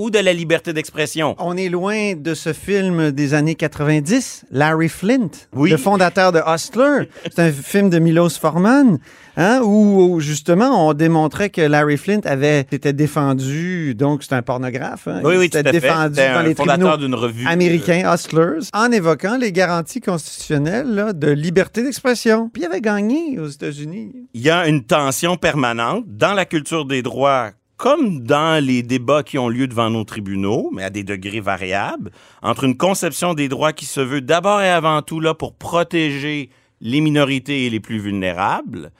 ou 0.00 0.10
de 0.10 0.18
la 0.18 0.32
liberté 0.32 0.72
d'expression? 0.72 1.34
On 1.38 1.56
est 1.56 1.68
loin 1.68 2.14
de 2.14 2.34
ce 2.34 2.52
film 2.52 3.10
des 3.10 3.34
années 3.34 3.54
90, 3.54 4.44
Larry 4.50 4.88
Flint, 4.88 5.28
Oui. 5.54 5.70
le 5.70 5.76
fondateur 5.76 6.32
de 6.32 6.40
Hustler. 6.46 7.08
C'est 7.30 7.38
un 7.40 7.52
film 7.52 7.90
de 7.90 7.98
Milos 7.98 8.30
Forman, 8.40 8.98
hein, 9.36 9.60
où, 9.62 10.02
où, 10.14 10.20
justement 10.20 10.88
on 10.88 10.94
démontrait 10.94 11.50
que 11.50 11.60
Larry 11.60 11.96
Flint 11.98 12.20
avait 12.24 12.60
été 12.72 12.92
défendu, 12.92 13.94
donc 13.94 14.22
c'est 14.22 14.34
un 14.34 14.42
pornographe. 14.42 15.06
hein. 15.08 15.20
Oui, 15.24 15.34
oui, 15.38 15.50
tout 15.50 15.58
à 15.58 15.62
fait. 15.62 15.72
défendu 15.72 16.14
C'était 16.16 16.32
dans 16.32 16.38
un 16.38 16.42
les 16.44 16.54
fondateur 16.54 16.98
d'une 16.98 17.14
revue. 17.14 17.46
américains, 17.46 18.12
Hustlers, 18.12 18.68
en 18.72 18.90
évoquant 18.92 19.36
les 19.36 19.52
garanties 19.52 20.00
constitutionnelles 20.00 20.88
là, 20.94 21.12
de 21.12 21.28
liberté 21.30 21.82
d'expression. 21.82 22.48
Puis 22.52 22.62
il 22.62 22.66
avait 22.66 22.80
gagné 22.80 23.38
aux 23.38 23.48
États-Unis. 23.48 24.12
il 24.34 24.40
y 24.40 24.50
a 24.50 24.66
une 24.66 24.84
tension 24.84 25.36
permanente 25.36 26.04
dans 26.08 26.32
la 26.34 26.44
culture 26.44 26.84
des 26.86 27.02
droits 27.02 27.50
comme 27.80 28.20
dans 28.20 28.62
les 28.62 28.82
débats 28.82 29.22
qui 29.22 29.38
ont 29.38 29.48
lieu 29.48 29.66
devant 29.66 29.88
nos 29.88 30.04
tribunaux, 30.04 30.68
mais 30.70 30.84
à 30.84 30.90
des 30.90 31.02
degrés 31.02 31.40
variables, 31.40 32.10
entre 32.42 32.64
une 32.64 32.76
conception 32.76 33.32
des 33.32 33.48
droits 33.48 33.72
qui 33.72 33.86
se 33.86 34.02
veut 34.02 34.20
d'abord 34.20 34.60
et 34.60 34.68
avant 34.68 35.00
tout 35.00 35.18
là 35.18 35.32
pour 35.32 35.54
protéger 35.54 36.50
les 36.82 37.00
minorités 37.00 37.64
et 37.64 37.70
les 37.70 37.80
plus 37.80 37.98
vulnérables. 37.98 38.92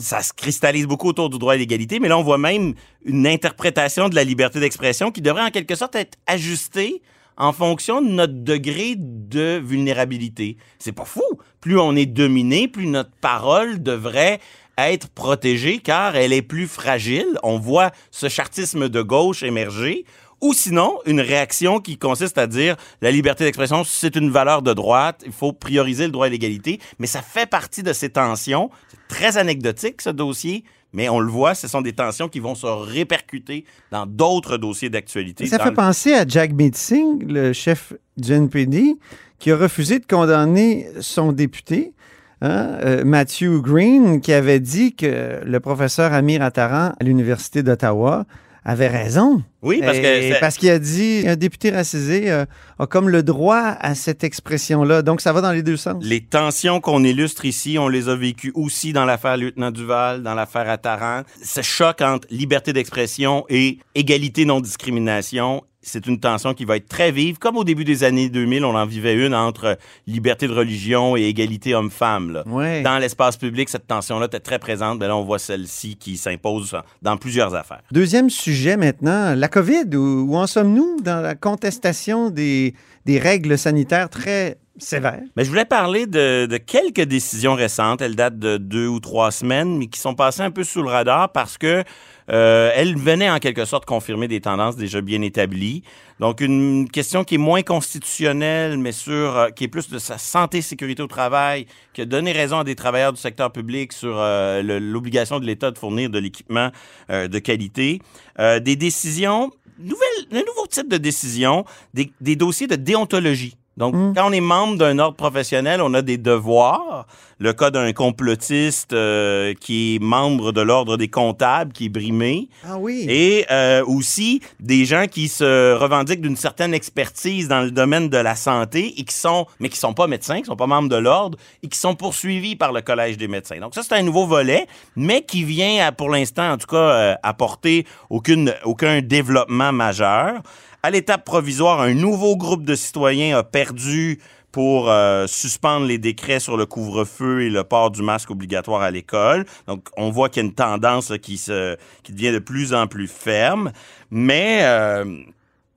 Ça 0.00 0.22
se 0.22 0.32
cristallise 0.32 0.86
beaucoup 0.86 1.08
autour 1.08 1.28
du 1.28 1.38
droit 1.38 1.52
à 1.52 1.56
l'égalité, 1.56 2.00
mais 2.00 2.08
là, 2.08 2.16
on 2.16 2.22
voit 2.22 2.38
même 2.38 2.72
une 3.04 3.26
interprétation 3.26 4.08
de 4.08 4.14
la 4.14 4.24
liberté 4.24 4.60
d'expression 4.60 5.10
qui 5.10 5.20
devrait 5.20 5.44
en 5.44 5.50
quelque 5.50 5.74
sorte 5.74 5.94
être 5.94 6.16
ajustée 6.26 7.02
en 7.36 7.52
fonction 7.52 8.00
de 8.00 8.08
notre 8.08 8.44
degré 8.44 8.94
de 8.96 9.60
vulnérabilité. 9.62 10.56
C'est 10.78 10.92
pas 10.92 11.04
fou. 11.04 11.22
Plus 11.60 11.78
on 11.78 11.94
est 11.96 12.06
dominé, 12.06 12.66
plus 12.66 12.86
notre 12.86 13.12
parole 13.20 13.82
devrait 13.82 14.40
être 14.78 15.08
protégée 15.08 15.78
car 15.78 16.16
elle 16.16 16.32
est 16.32 16.42
plus 16.42 16.66
fragile. 16.66 17.26
On 17.42 17.58
voit 17.58 17.90
ce 18.10 18.28
chartisme 18.28 18.88
de 18.88 19.02
gauche 19.02 19.42
émerger. 19.42 20.04
Ou 20.40 20.54
sinon, 20.54 20.98
une 21.06 21.20
réaction 21.20 21.78
qui 21.78 21.98
consiste 21.98 22.36
à 22.36 22.48
dire 22.48 22.74
la 23.00 23.12
liberté 23.12 23.44
d'expression, 23.44 23.84
c'est 23.84 24.16
une 24.16 24.28
valeur 24.30 24.60
de 24.62 24.72
droite, 24.74 25.22
il 25.24 25.30
faut 25.30 25.52
prioriser 25.52 26.06
le 26.06 26.10
droit 26.10 26.26
à 26.26 26.28
l'égalité. 26.30 26.80
Mais 26.98 27.06
ça 27.06 27.22
fait 27.22 27.48
partie 27.48 27.84
de 27.84 27.92
ces 27.92 28.08
tensions. 28.10 28.68
C'est 28.88 28.98
très 29.16 29.36
anecdotique, 29.36 30.02
ce 30.02 30.10
dossier, 30.10 30.64
mais 30.92 31.08
on 31.08 31.20
le 31.20 31.30
voit, 31.30 31.54
ce 31.54 31.68
sont 31.68 31.80
des 31.80 31.92
tensions 31.92 32.28
qui 32.28 32.40
vont 32.40 32.56
se 32.56 32.66
répercuter 32.66 33.64
dans 33.92 34.04
d'autres 34.04 34.56
dossiers 34.56 34.90
d'actualité. 34.90 35.46
Ça 35.46 35.60
fait 35.60 35.68
le- 35.68 35.74
penser 35.74 36.12
à 36.12 36.26
Jack 36.26 36.50
Singh, 36.74 37.22
le 37.30 37.52
chef 37.52 37.92
du 38.16 38.32
NPD, 38.32 38.96
qui 39.38 39.52
a 39.52 39.56
refusé 39.56 40.00
de 40.00 40.06
condamner 40.06 40.88
son 41.00 41.30
député, 41.30 41.92
hein, 42.42 42.78
euh, 42.84 43.04
Matthew 43.04 43.62
Green, 43.62 44.20
qui 44.20 44.32
avait 44.32 44.60
dit 44.60 44.94
que 44.94 45.40
le 45.44 45.60
professeur 45.60 46.12
Amir 46.12 46.42
Attaran 46.42 46.92
à 47.00 47.04
l'Université 47.04 47.62
d'Ottawa 47.62 48.26
avait 48.64 48.88
raison. 48.88 49.42
Oui, 49.62 49.80
parce 49.80 49.98
que 49.98 50.40
parce 50.40 50.56
qu'il 50.56 50.70
a 50.70 50.78
dit 50.78 51.24
un 51.26 51.36
député 51.36 51.70
racisé 51.70 52.30
euh, 52.30 52.44
a 52.78 52.86
comme 52.86 53.08
le 53.08 53.22
droit 53.22 53.76
à 53.80 53.94
cette 53.94 54.24
expression-là. 54.24 55.02
Donc, 55.02 55.20
ça 55.20 55.32
va 55.32 55.40
dans 55.40 55.52
les 55.52 55.62
deux 55.62 55.76
sens. 55.76 56.02
Les 56.04 56.20
tensions 56.20 56.80
qu'on 56.80 57.02
illustre 57.02 57.44
ici, 57.44 57.78
on 57.78 57.88
les 57.88 58.08
a 58.08 58.14
vécues 58.14 58.52
aussi 58.54 58.92
dans 58.92 59.04
l'affaire 59.04 59.36
Lieutenant 59.36 59.70
Duval, 59.70 60.22
dans 60.22 60.34
l'affaire 60.34 60.68
Attaran. 60.68 61.22
Ce 61.42 61.62
choc 61.62 62.00
entre 62.02 62.28
liberté 62.30 62.72
d'expression 62.72 63.44
et 63.48 63.78
égalité 63.94 64.44
non-discrimination 64.44 65.62
c'est 65.82 66.06
une 66.06 66.20
tension 66.20 66.54
qui 66.54 66.64
va 66.64 66.76
être 66.76 66.88
très 66.88 67.10
vive, 67.10 67.38
comme 67.38 67.56
au 67.56 67.64
début 67.64 67.84
des 67.84 68.04
années 68.04 68.28
2000, 68.28 68.64
on 68.64 68.74
en 68.74 68.86
vivait 68.86 69.14
une 69.14 69.34
entre 69.34 69.76
liberté 70.06 70.46
de 70.46 70.52
religion 70.52 71.16
et 71.16 71.22
égalité 71.22 71.74
homme-femme. 71.74 72.42
Ouais. 72.46 72.82
Dans 72.82 72.98
l'espace 72.98 73.36
public, 73.36 73.68
cette 73.68 73.86
tension-là 73.86 74.26
était 74.26 74.40
très 74.40 74.58
présente. 74.58 75.00
Mais 75.00 75.08
là, 75.08 75.16
on 75.16 75.24
voit 75.24 75.38
celle-ci 75.38 75.96
qui 75.96 76.16
s'impose 76.16 76.76
dans 77.02 77.16
plusieurs 77.16 77.54
affaires. 77.54 77.82
Deuxième 77.90 78.30
sujet 78.30 78.76
maintenant, 78.76 79.34
la 79.34 79.48
COVID. 79.48 79.94
Où, 79.94 80.26
où 80.28 80.36
en 80.36 80.46
sommes-nous 80.46 81.00
dans 81.02 81.20
la 81.20 81.34
contestation 81.34 82.30
des, 82.30 82.74
des 83.04 83.18
règles 83.18 83.58
sanitaires 83.58 84.08
très 84.08 84.58
sévères? 84.78 85.22
Mais 85.36 85.44
je 85.44 85.50
voulais 85.50 85.64
parler 85.64 86.06
de, 86.06 86.46
de 86.46 86.56
quelques 86.56 87.02
décisions 87.02 87.54
récentes. 87.54 88.00
Elles 88.02 88.16
datent 88.16 88.38
de 88.38 88.56
deux 88.56 88.86
ou 88.86 89.00
trois 89.00 89.30
semaines, 89.30 89.78
mais 89.78 89.86
qui 89.86 90.00
sont 90.00 90.14
passées 90.14 90.42
un 90.42 90.50
peu 90.50 90.64
sous 90.64 90.82
le 90.82 90.88
radar 90.88 91.32
parce 91.32 91.58
que 91.58 91.84
euh, 92.30 92.70
elles 92.74 92.96
venaient 92.96 93.30
en 93.30 93.38
quelque 93.38 93.64
sorte 93.64 93.84
confirmer 93.84 94.28
des 94.28 94.40
tendances 94.40 94.76
déjà 94.76 95.00
bien 95.00 95.22
établies. 95.22 95.82
Donc 96.20 96.40
une 96.40 96.88
question 96.88 97.24
qui 97.24 97.34
est 97.34 97.38
moins 97.38 97.62
constitutionnelle, 97.62 98.78
mais 98.78 98.92
sur 98.92 99.36
euh, 99.36 99.48
qui 99.50 99.64
est 99.64 99.68
plus 99.68 99.90
de 99.90 99.98
sa 99.98 100.18
santé 100.18 100.62
sécurité 100.62 101.02
au 101.02 101.08
travail, 101.08 101.66
qui 101.92 102.02
a 102.02 102.04
donné 102.04 102.32
raison 102.32 102.60
à 102.60 102.64
des 102.64 102.76
travailleurs 102.76 103.12
du 103.12 103.20
secteur 103.20 103.50
public 103.50 103.92
sur 103.92 104.14
euh, 104.18 104.62
l'obligation 104.62 105.40
de 105.40 105.46
l'État 105.46 105.70
de 105.70 105.78
fournir 105.78 106.10
de 106.10 106.18
l'équipement 106.18 106.70
euh, 107.10 107.28
de 107.28 107.38
qualité. 107.38 108.00
Euh, 108.38 108.60
des 108.60 108.76
décisions, 108.76 109.50
nouvelles, 109.78 110.26
un 110.30 110.44
nouveau 110.46 110.66
type 110.68 110.88
de 110.88 110.98
décision, 110.98 111.64
des, 111.92 112.12
des 112.20 112.36
dossiers 112.36 112.68
de 112.68 112.76
déontologie. 112.76 113.56
Donc, 113.78 113.94
quand 114.14 114.28
on 114.28 114.32
est 114.32 114.40
membre 114.40 114.76
d'un 114.76 114.98
ordre 114.98 115.16
professionnel, 115.16 115.80
on 115.82 115.94
a 115.94 116.02
des 116.02 116.18
devoirs. 116.18 117.06
Le 117.38 117.52
cas 117.54 117.70
d'un 117.70 117.92
complotiste 117.92 118.92
euh, 118.92 119.54
qui 119.58 119.96
est 119.96 119.98
membre 119.98 120.52
de 120.52 120.60
l'ordre 120.60 120.96
des 120.96 121.08
comptables, 121.08 121.72
qui 121.72 121.86
est 121.86 121.88
brimé. 121.88 122.48
Ah 122.64 122.76
oui. 122.78 123.04
Et 123.08 123.46
euh, 123.50 123.82
aussi 123.84 124.40
des 124.60 124.84
gens 124.84 125.06
qui 125.10 125.26
se 125.26 125.74
revendiquent 125.74 126.20
d'une 126.20 126.36
certaine 126.36 126.72
expertise 126.74 127.48
dans 127.48 127.62
le 127.62 127.70
domaine 127.72 128.08
de 128.10 128.16
la 128.18 128.36
santé 128.36 128.94
et 129.00 129.04
qui 129.04 129.14
sont, 129.14 129.46
mais 129.58 129.68
qui 129.70 129.78
sont 129.78 129.94
pas 129.94 130.06
médecins, 130.06 130.38
qui 130.40 130.44
sont 130.46 130.54
pas 130.54 130.66
membres 130.68 130.90
de 130.90 130.96
l'ordre 130.96 131.38
et 131.64 131.68
qui 131.68 131.78
sont 131.78 131.94
poursuivis 131.96 132.54
par 132.54 132.72
le 132.72 132.82
Collège 132.82 133.16
des 133.16 133.26
médecins. 133.26 133.58
Donc 133.58 133.74
ça, 133.74 133.82
c'est 133.82 133.94
un 133.94 134.02
nouveau 134.02 134.26
volet, 134.26 134.66
mais 134.94 135.22
qui 135.22 135.42
vient, 135.44 135.86
à- 135.86 135.92
pour 135.92 136.10
l'instant, 136.10 136.52
en 136.52 136.58
tout 136.58 136.68
cas, 136.68 136.76
euh, 136.76 137.14
apporter 137.22 137.86
aucune, 138.10 138.54
aucun 138.64 139.00
développement 139.00 139.72
majeur. 139.72 140.42
À 140.84 140.90
l'étape 140.90 141.24
provisoire, 141.24 141.80
un 141.80 141.94
nouveau 141.94 142.36
groupe 142.36 142.64
de 142.64 142.74
citoyens 142.74 143.38
a 143.38 143.44
perdu 143.44 144.18
pour 144.50 144.90
euh, 144.90 145.28
suspendre 145.28 145.86
les 145.86 145.96
décrets 145.96 146.40
sur 146.40 146.56
le 146.56 146.66
couvre-feu 146.66 147.42
et 147.42 147.50
le 147.50 147.62
port 147.62 147.92
du 147.92 148.02
masque 148.02 148.32
obligatoire 148.32 148.82
à 148.82 148.90
l'école. 148.90 149.44
Donc, 149.68 149.88
on 149.96 150.10
voit 150.10 150.28
qu'il 150.28 150.42
y 150.42 150.44
a 150.44 150.48
une 150.48 150.54
tendance 150.54 151.12
qui, 151.22 151.38
se, 151.38 151.76
qui 152.02 152.12
devient 152.12 152.32
de 152.32 152.40
plus 152.40 152.74
en 152.74 152.88
plus 152.88 153.06
ferme. 153.06 153.70
Mais 154.10 154.58
euh, 154.62 155.04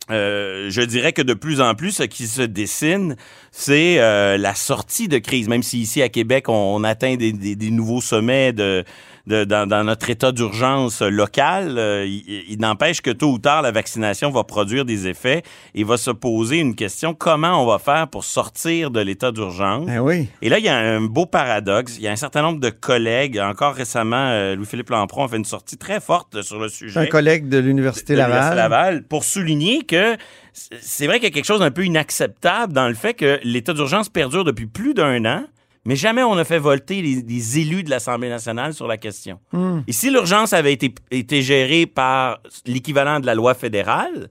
euh, 0.09 0.71
je 0.71 0.81
dirais 0.81 1.13
que 1.13 1.21
de 1.21 1.35
plus 1.35 1.61
en 1.61 1.75
plus, 1.75 1.91
ce 1.91 2.03
qui 2.03 2.25
se 2.25 2.41
dessine, 2.41 3.15
c'est 3.51 3.97
la 3.97 4.55
sortie 4.55 5.07
de 5.07 5.19
crise. 5.19 5.47
Même 5.47 5.63
si 5.63 5.79
ici 5.81 6.01
à 6.01 6.09
Québec, 6.09 6.49
on, 6.49 6.83
atteint 6.83 7.15
des, 7.15 7.31
des- 7.31 7.55
des 7.55 7.69
nouveaux 7.71 8.01
sommets 8.01 8.53
de, 8.53 8.83
de- 9.27 9.43
dans, 9.43 9.67
dans 9.67 9.83
notre 9.83 10.09
état 10.09 10.31
d'urgence 10.31 11.01
local, 11.01 11.77
euh, 11.77 12.05
il, 12.05 12.43
il 12.49 12.59
n'empêche 12.59 13.01
que 13.01 13.11
tôt 13.11 13.31
ou 13.31 13.37
tard, 13.39 13.61
la 13.61 13.71
vaccination 13.71 14.29
va 14.31 14.43
produire 14.43 14.85
des 14.85 15.07
effets 15.07 15.43
et 15.73 15.83
va 15.83 15.97
se 15.97 16.11
poser 16.11 16.57
une 16.59 16.75
question 16.75 17.13
comment 17.13 17.61
on 17.63 17.65
va 17.65 17.79
faire 17.79 18.07
pour 18.07 18.23
sortir 18.23 18.91
de 18.91 18.99
l'état 18.99 19.31
d'urgence? 19.31 19.87
Ah 19.89 20.03
oui. 20.03 20.27
Et 20.41 20.49
là, 20.49 20.59
il 20.59 20.65
y 20.65 20.69
a 20.69 20.77
un 20.77 21.01
beau 21.01 21.25
paradoxe. 21.25 21.95
Il 21.97 22.03
y 22.03 22.07
a 22.07 22.11
un 22.11 22.15
certain 22.15 22.41
nombre 22.41 22.59
de 22.59 22.69
collègues. 22.69 23.39
Encore 23.39 23.73
récemment, 23.73 24.27
euh, 24.29 24.55
Louis-Philippe 24.55 24.89
Lampron 24.89 25.25
a 25.25 25.27
fait 25.27 25.37
une 25.37 25.45
sortie 25.45 25.77
très 25.77 25.99
forte 25.99 26.41
sur 26.41 26.59
le 26.59 26.69
sujet 26.69 26.99
Un 26.99 27.05
collègue 27.07 27.49
de 27.49 27.57
l'Université 27.57 28.15
Laval. 28.15 28.55
Laval 28.55 29.03
pour 29.03 29.23
souligner 29.23 29.83
que 29.83 30.15
c'est 30.53 31.05
vrai 31.07 31.15
qu'il 31.15 31.25
y 31.29 31.31
a 31.31 31.33
quelque 31.33 31.45
chose 31.45 31.59
d'un 31.59 31.71
peu 31.71 31.83
inacceptable 31.85 32.73
dans 32.73 32.87
le 32.87 32.93
fait 32.93 33.13
que 33.13 33.39
l'état 33.43 33.73
d'urgence 33.73 34.07
perdure 34.09 34.43
depuis 34.45 34.67
plus 34.67 34.93
d'un 34.93 35.25
an, 35.25 35.43
mais 35.85 35.95
jamais 35.95 36.23
on 36.23 36.33
a 36.33 36.43
fait 36.43 36.59
volter 36.59 37.01
les, 37.01 37.21
les 37.21 37.59
élus 37.59 37.83
de 37.83 37.89
l'Assemblée 37.89 38.29
nationale 38.29 38.73
sur 38.73 38.87
la 38.87 38.97
question. 38.97 39.39
Et 39.87 39.93
si 39.93 40.09
l'urgence 40.09 40.51
avait 40.53 40.73
été, 40.73 40.93
été 41.11 41.41
gérée 41.41 41.85
par 41.85 42.39
l'équivalent 42.65 43.19
de 43.19 43.25
la 43.25 43.35
loi 43.35 43.53
fédérale, 43.53 44.29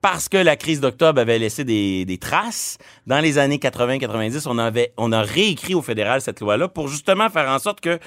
parce 0.00 0.28
que 0.28 0.36
la 0.36 0.56
crise 0.56 0.80
d'octobre 0.82 1.18
avait 1.18 1.38
laissé 1.38 1.64
des, 1.64 2.04
des 2.04 2.18
traces. 2.18 2.76
Dans 3.06 3.20
les 3.20 3.38
années 3.38 3.56
80-90, 3.56 4.46
on, 4.46 4.58
avait, 4.58 4.92
on 4.98 5.12
a 5.12 5.22
réécrit 5.22 5.74
au 5.74 5.80
fédéral 5.80 6.20
cette 6.20 6.40
loi-là 6.40 6.68
pour 6.68 6.88
justement 6.88 7.30
faire 7.30 7.48
en 7.48 7.58
sorte 7.58 7.80
que 7.80 7.98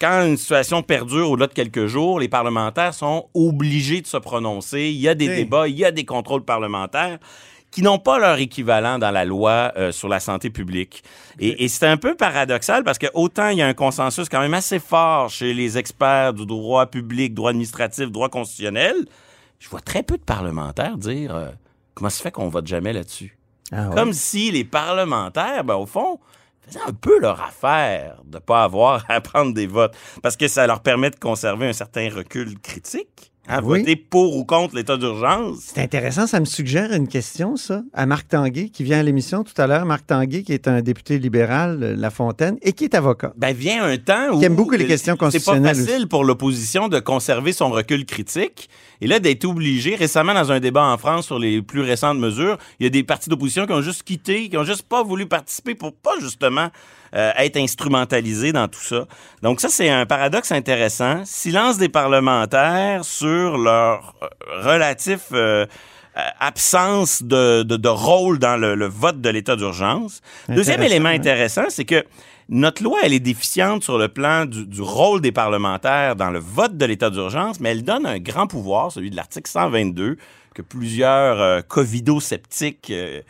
quand 0.00 0.24
une 0.26 0.36
situation 0.36 0.82
perdure 0.82 1.30
au-delà 1.30 1.46
de 1.46 1.52
quelques 1.52 1.86
jours, 1.86 2.18
les 2.18 2.28
parlementaires 2.28 2.92
sont 2.92 3.28
obligés 3.34 4.00
de 4.00 4.06
se 4.08 4.16
prononcer. 4.16 4.90
Il 4.90 5.00
y 5.00 5.08
a 5.08 5.14
des 5.14 5.28
débats, 5.28 5.68
il 5.68 5.76
y 5.76 5.84
a 5.84 5.92
des 5.92 6.04
contrôles 6.04 6.44
parlementaires 6.44 7.18
qui 7.70 7.82
n'ont 7.82 7.98
pas 7.98 8.18
leur 8.18 8.38
équivalent 8.38 8.98
dans 8.98 9.10
la 9.10 9.24
loi 9.24 9.72
euh, 9.76 9.92
sur 9.92 10.08
la 10.08 10.20
santé 10.20 10.50
publique. 10.50 11.04
Et, 11.38 11.64
et 11.64 11.68
c'est 11.68 11.86
un 11.86 11.96
peu 11.96 12.14
paradoxal 12.14 12.82
parce 12.84 12.98
que 12.98 13.06
autant 13.14 13.48
il 13.48 13.58
y 13.58 13.62
a 13.62 13.66
un 13.66 13.74
consensus 13.74 14.28
quand 14.28 14.40
même 14.40 14.54
assez 14.54 14.78
fort 14.78 15.28
chez 15.28 15.52
les 15.52 15.76
experts 15.78 16.32
du 16.32 16.46
droit 16.46 16.86
public, 16.86 17.34
droit 17.34 17.50
administratif, 17.50 18.10
droit 18.10 18.28
constitutionnel, 18.28 18.94
je 19.58 19.68
vois 19.68 19.80
très 19.80 20.02
peu 20.02 20.16
de 20.16 20.22
parlementaires 20.22 20.96
dire 20.96 21.34
euh, 21.34 21.50
comment 21.94 22.10
se 22.10 22.22
fait 22.22 22.30
qu'on 22.30 22.48
vote 22.48 22.66
jamais 22.66 22.92
là-dessus? 22.92 23.38
Ah 23.72 23.88
ouais? 23.88 23.94
Comme 23.94 24.12
si 24.12 24.50
les 24.50 24.64
parlementaires, 24.64 25.64
ben, 25.64 25.74
au 25.74 25.86
fond, 25.86 26.18
faisaient 26.66 26.84
un 26.86 26.92
peu 26.92 27.18
leur 27.20 27.42
affaire 27.42 28.22
de 28.24 28.38
pas 28.38 28.64
avoir 28.64 29.04
à 29.08 29.20
prendre 29.20 29.52
des 29.52 29.66
votes. 29.66 29.96
Parce 30.22 30.36
que 30.36 30.48
ça 30.48 30.66
leur 30.66 30.80
permet 30.80 31.10
de 31.10 31.16
conserver 31.16 31.68
un 31.68 31.72
certain 31.72 32.08
recul 32.10 32.58
critique. 32.60 33.32
À 33.50 33.62
Oui. 33.62 33.78
voter 33.80 33.96
pour 33.96 34.36
ou 34.36 34.44
contre 34.44 34.76
l'état 34.76 34.98
d'urgence. 34.98 35.56
C'est 35.74 35.80
intéressant, 35.80 36.26
ça 36.26 36.38
me 36.38 36.44
suggère 36.44 36.92
une 36.92 37.08
question, 37.08 37.56
ça, 37.56 37.82
à 37.94 38.04
Marc 38.04 38.28
Tanguay, 38.28 38.68
qui 38.68 38.84
vient 38.84 38.98
à 38.98 39.02
l'émission 39.02 39.42
tout 39.42 39.54
à 39.60 39.66
l'heure. 39.66 39.86
Marc 39.86 40.06
Tanguay, 40.06 40.42
qui 40.42 40.52
est 40.52 40.68
un 40.68 40.82
député 40.82 41.18
libéral, 41.18 41.96
La 41.98 42.10
Fontaine, 42.10 42.58
et 42.60 42.72
qui 42.72 42.84
est 42.84 42.94
avocat. 42.94 43.32
Ben, 43.38 43.54
vient 43.56 43.84
un 43.84 43.96
temps 43.96 44.34
où. 44.34 44.38
Qui 44.38 44.44
aime 44.44 44.54
beaucoup 44.54 44.74
les 44.74 44.86
questions 44.86 45.14
C'est 45.14 45.18
pas 45.18 45.24
constitutionnelles 45.26 45.76
facile 45.76 46.08
pour 46.08 46.24
l'opposition 46.24 46.88
de 46.88 46.98
conserver 47.00 47.52
son 47.52 47.70
recul 47.70 48.04
critique. 48.04 48.68
Et 49.00 49.06
là, 49.06 49.18
d'être 49.18 49.46
obligé, 49.46 49.94
récemment, 49.94 50.34
dans 50.34 50.52
un 50.52 50.60
débat 50.60 50.84
en 50.84 50.98
France 50.98 51.24
sur 51.26 51.38
les 51.38 51.62
plus 51.62 51.80
récentes 51.80 52.18
mesures, 52.18 52.58
il 52.80 52.84
y 52.84 52.86
a 52.86 52.90
des 52.90 53.02
partis 53.02 53.30
d'opposition 53.30 53.64
qui 53.64 53.72
ont 53.72 53.80
juste 53.80 54.02
quitté, 54.02 54.50
qui 54.50 54.58
ont 54.58 54.64
juste 54.64 54.82
pas 54.82 55.02
voulu 55.02 55.26
participer 55.26 55.74
pour 55.74 55.94
pas 55.94 56.14
justement 56.20 56.68
euh, 57.14 57.32
être 57.36 57.56
instrumentalisés 57.56 58.52
dans 58.52 58.68
tout 58.68 58.80
ça. 58.80 59.06
Donc 59.42 59.60
ça, 59.60 59.68
c'est 59.68 59.90
un 59.90 60.06
paradoxe 60.06 60.52
intéressant. 60.52 61.22
Silence 61.24 61.78
des 61.78 61.88
parlementaires 61.88 63.04
sur 63.04 63.58
leur 63.58 64.14
euh, 64.22 64.26
relatif 64.62 65.20
euh, 65.32 65.66
euh, 66.18 66.20
absence 66.40 67.22
de, 67.22 67.62
de, 67.62 67.76
de 67.76 67.88
rôle 67.88 68.38
dans 68.38 68.56
le, 68.56 68.74
le 68.74 68.86
vote 68.86 69.20
de 69.20 69.28
l'état 69.28 69.54
d'urgence. 69.54 70.20
Deuxième 70.48 70.82
élément 70.82 71.10
intéressant, 71.10 71.66
c'est 71.68 71.84
que 71.84 72.04
notre 72.48 72.82
loi, 72.82 72.98
elle 73.04 73.12
est 73.12 73.20
déficiente 73.20 73.84
sur 73.84 73.98
le 73.98 74.08
plan 74.08 74.44
du, 74.44 74.66
du 74.66 74.82
rôle 74.82 75.20
des 75.20 75.32
parlementaires 75.32 76.16
dans 76.16 76.30
le 76.30 76.40
vote 76.40 76.76
de 76.76 76.84
l'état 76.86 77.10
d'urgence, 77.10 77.60
mais 77.60 77.70
elle 77.70 77.84
donne 77.84 78.04
un 78.06 78.18
grand 78.18 78.46
pouvoir, 78.46 78.90
celui 78.90 79.10
de 79.10 79.16
l'article 79.16 79.48
122, 79.48 80.16
que 80.54 80.62
plusieurs 80.62 81.40
euh, 81.40 81.60
covido-sceptiques 81.60 82.90
euh, 82.90 83.20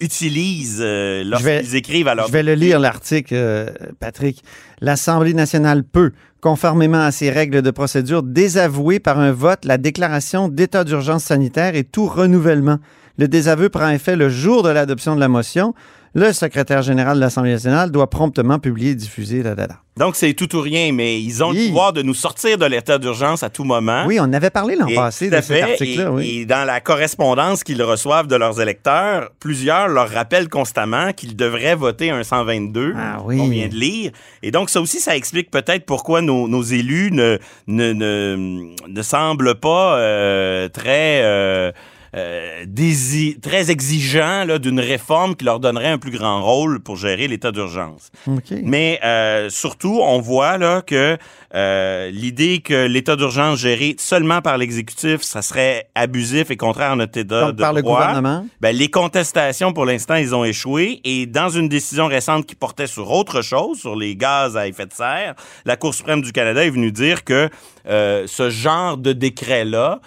utilisent 0.00 0.80
euh, 0.80 1.24
lorsqu'ils 1.24 1.76
écrivent. 1.76 2.10
Je 2.26 2.32
vais 2.32 2.42
le 2.42 2.54
lire, 2.54 2.80
l'article, 2.80 3.34
euh, 3.34 3.66
Patrick. 4.00 4.42
L'Assemblée 4.80 5.34
nationale 5.34 5.84
peut, 5.84 6.12
conformément 6.40 7.00
à 7.00 7.10
ses 7.10 7.30
règles 7.30 7.62
de 7.62 7.70
procédure, 7.70 8.22
désavouer 8.22 9.00
par 9.00 9.18
un 9.18 9.32
vote 9.32 9.64
la 9.64 9.78
déclaration 9.78 10.48
d'état 10.48 10.84
d'urgence 10.84 11.24
sanitaire 11.24 11.74
et 11.74 11.84
tout 11.84 12.06
renouvellement. 12.06 12.78
Le 13.18 13.26
désaveu 13.26 13.68
prend 13.68 13.88
effet 13.90 14.14
le 14.14 14.28
jour 14.28 14.62
de 14.62 14.68
l'adoption 14.68 15.14
de 15.16 15.20
la 15.20 15.28
motion. 15.28 15.74
Le 16.18 16.32
secrétaire 16.32 16.82
général 16.82 17.14
de 17.16 17.20
l'Assemblée 17.20 17.52
nationale 17.52 17.92
doit 17.92 18.10
promptement 18.10 18.58
publier 18.58 18.90
et 18.90 18.94
diffuser. 18.96 19.44
Da, 19.44 19.54
da, 19.54 19.68
da. 19.68 19.74
Donc, 19.96 20.16
c'est 20.16 20.32
tout 20.34 20.52
ou 20.56 20.60
rien, 20.60 20.90
mais 20.92 21.22
ils 21.22 21.44
ont 21.44 21.52
le 21.52 21.68
pouvoir 21.68 21.92
de 21.92 22.02
nous 22.02 22.12
sortir 22.14 22.58
de 22.58 22.66
l'état 22.66 22.98
d'urgence 22.98 23.44
à 23.44 23.50
tout 23.50 23.62
moment. 23.62 24.02
Oui, 24.04 24.18
on 24.20 24.32
avait 24.32 24.50
parlé 24.50 24.74
l'an 24.74 24.88
passé 24.92 25.30
de 25.30 25.40
cet 25.40 25.62
article-là. 25.62 26.06
Et, 26.06 26.08
Oui. 26.08 26.38
et 26.40 26.44
dans 26.46 26.64
la 26.66 26.80
correspondance 26.80 27.62
qu'ils 27.62 27.80
reçoivent 27.84 28.26
de 28.26 28.34
leurs 28.34 28.60
électeurs, 28.60 29.30
plusieurs 29.38 29.86
leur 29.86 30.08
rappellent 30.10 30.48
constamment 30.48 31.12
qu'ils 31.12 31.36
devraient 31.36 31.76
voter 31.76 32.10
un 32.10 32.24
122 32.24 32.94
Ah 32.96 33.18
oui. 33.24 33.36
qu'on 33.38 33.46
vient 33.48 33.68
de 33.68 33.76
lire. 33.76 34.10
Et 34.42 34.50
donc, 34.50 34.70
ça 34.70 34.80
aussi, 34.80 34.98
ça 34.98 35.14
explique 35.16 35.52
peut-être 35.52 35.86
pourquoi 35.86 36.20
nos, 36.20 36.48
nos 36.48 36.62
élus 36.62 37.10
ne, 37.12 37.38
ne, 37.68 37.92
ne, 37.92 38.74
ne 38.88 39.02
semblent 39.02 39.54
pas 39.54 39.96
euh, 39.98 40.68
très... 40.68 41.20
euh, 41.22 41.70
euh, 42.16 42.64
dési- 42.66 43.38
très 43.40 43.70
exigeants 43.70 44.58
d'une 44.58 44.80
réforme 44.80 45.34
qui 45.36 45.44
leur 45.44 45.60
donnerait 45.60 45.88
un 45.88 45.98
plus 45.98 46.10
grand 46.10 46.42
rôle 46.42 46.80
pour 46.80 46.96
gérer 46.96 47.28
l'état 47.28 47.52
d'urgence. 47.52 48.10
Mais 48.62 48.98
euh, 49.04 49.50
surtout, 49.50 50.00
on 50.02 50.20
voit 50.20 50.58
là 50.58 50.82
que 50.82 51.16
euh, 51.54 52.10
l'idée 52.10 52.60
que 52.60 52.86
l'état 52.86 53.16
d'urgence 53.16 53.58
géré 53.58 53.96
seulement 53.98 54.40
par 54.42 54.58
l'exécutif, 54.58 55.22
ça 55.22 55.42
serait 55.42 55.88
abusif 55.94 56.50
et 56.50 56.56
contraire 56.56 56.92
à 56.92 56.96
notre 56.96 57.18
état 57.18 57.46
Donc, 57.46 57.56
de 57.56 57.60
par 57.62 57.72
le 57.72 57.82
droit. 57.82 57.98
gouvernement? 58.00 58.46
Ben, 58.60 58.74
les 58.74 58.88
contestations, 58.88 59.72
pour 59.72 59.84
l'instant, 59.84 60.14
ils 60.16 60.34
ont 60.34 60.44
échoué. 60.44 61.00
Et 61.04 61.26
dans 61.26 61.48
une 61.48 61.68
décision 61.68 62.06
récente 62.06 62.46
qui 62.46 62.54
portait 62.54 62.86
sur 62.86 63.10
autre 63.10 63.42
chose, 63.42 63.78
sur 63.78 63.96
les 63.96 64.16
gaz 64.16 64.56
à 64.56 64.66
effet 64.66 64.86
de 64.86 64.92
serre, 64.92 65.34
la 65.64 65.76
Cour 65.76 65.94
suprême 65.94 66.22
du 66.22 66.32
Canada 66.32 66.64
est 66.64 66.70
venue 66.70 66.92
dire 66.92 67.24
que 67.24 67.48
euh, 67.88 68.24
ce 68.26 68.50
genre 68.50 68.96
de 68.96 69.12
décret-là 69.12 70.00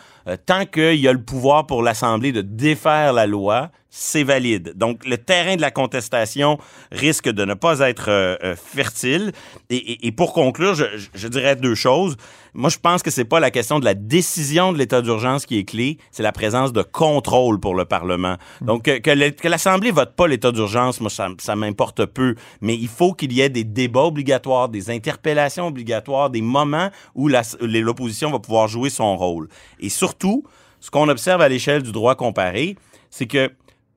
tant 0.46 0.66
qu'il 0.66 0.96
y 0.96 1.08
a 1.08 1.14
le 1.14 1.24
pouvoir 1.24 1.68
pour 1.68 1.84
l'Assemblée 1.84 2.32
de 2.32 2.42
défaire 2.42 3.14
la 3.14 3.26
loi, 3.26 3.72
c'est 3.94 4.24
valide. 4.24 4.72
Donc, 4.78 5.06
le 5.06 5.18
terrain 5.18 5.58
de 5.58 5.62
la 5.62 5.70
contestation 5.70 6.58
risque 6.94 7.28
de 7.30 7.44
ne 7.44 7.54
pas 7.54 7.80
être 7.82 8.06
euh, 8.10 8.38
euh, 8.42 8.56
fertile. 8.56 9.34
Et, 9.70 9.76
et- 9.76 10.08
et 10.08 10.12
pour 10.14 10.32
conclure, 10.32 10.74
je, 10.76 10.86
je- 11.14 11.28
dirais 11.28 11.58
deux 11.58 11.76
choses. 11.76 12.16
Moi, 12.54 12.70
je 12.70 12.78
pense 12.78 13.04
que 13.04 13.12
c'est 13.12 13.26
pas 13.26 13.42
la 13.42 13.52
question 13.52 13.80
de 13.80 13.86
la 13.86 13.94
décision 13.94 14.72
de 14.72 14.78
l'état 14.78 15.02
d'urgence 15.02 15.46
qui 15.46 15.58
est 15.60 15.66
clé, 15.66 15.98
c'est 16.12 16.24
la 16.24 16.32
présence 16.32 16.72
de 16.72 16.82
contrôle 16.82 17.60
pour 17.60 17.76
le 17.76 17.84
Parlement. 17.84 18.38
Donc, 18.62 18.84
que, 18.84 18.98
que 19.30 19.48
l'Assemblée 19.50 19.92
vote 19.92 20.16
pas 20.16 20.28
l'état 20.28 20.54
d'urgence, 20.54 21.02
moi, 21.02 21.10
ça, 21.10 21.28
ça 21.40 21.58
m'importe 21.58 22.06
peu. 22.06 22.36
Mais 22.62 22.76
il 22.76 22.88
faut 22.88 23.12
qu'il 23.14 23.34
y 23.34 23.42
ait 23.42 23.50
des 23.50 23.66
débats 23.66 24.04
obligatoires, 24.04 24.70
des 24.70 24.90
interpellations 24.90 25.68
obligatoires, 25.68 26.30
des 26.30 26.42
moments 26.42 26.90
où 27.14 27.28
la- 27.28 27.42
l'opposition 27.60 28.32
va 28.32 28.40
pouvoir 28.40 28.70
jouer 28.70 28.90
son 28.90 29.18
rôle. 29.18 29.50
Et 29.82 29.90
surtout, 29.90 30.46
ce 30.80 30.90
qu'on 30.90 31.10
observe 31.10 31.42
à 31.42 31.50
l'échelle 31.50 31.84
du 31.84 31.92
droit 31.92 32.16
comparé, 32.16 32.78
c'est 33.10 33.28
que 33.28 33.52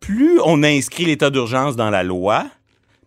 plus 0.05 0.39
on 0.45 0.63
inscrit 0.63 1.07
l'état 1.07 1.31
d'urgence 1.31 1.77
dans 1.77 1.89
la 1.89 2.03
loi, 2.03 2.45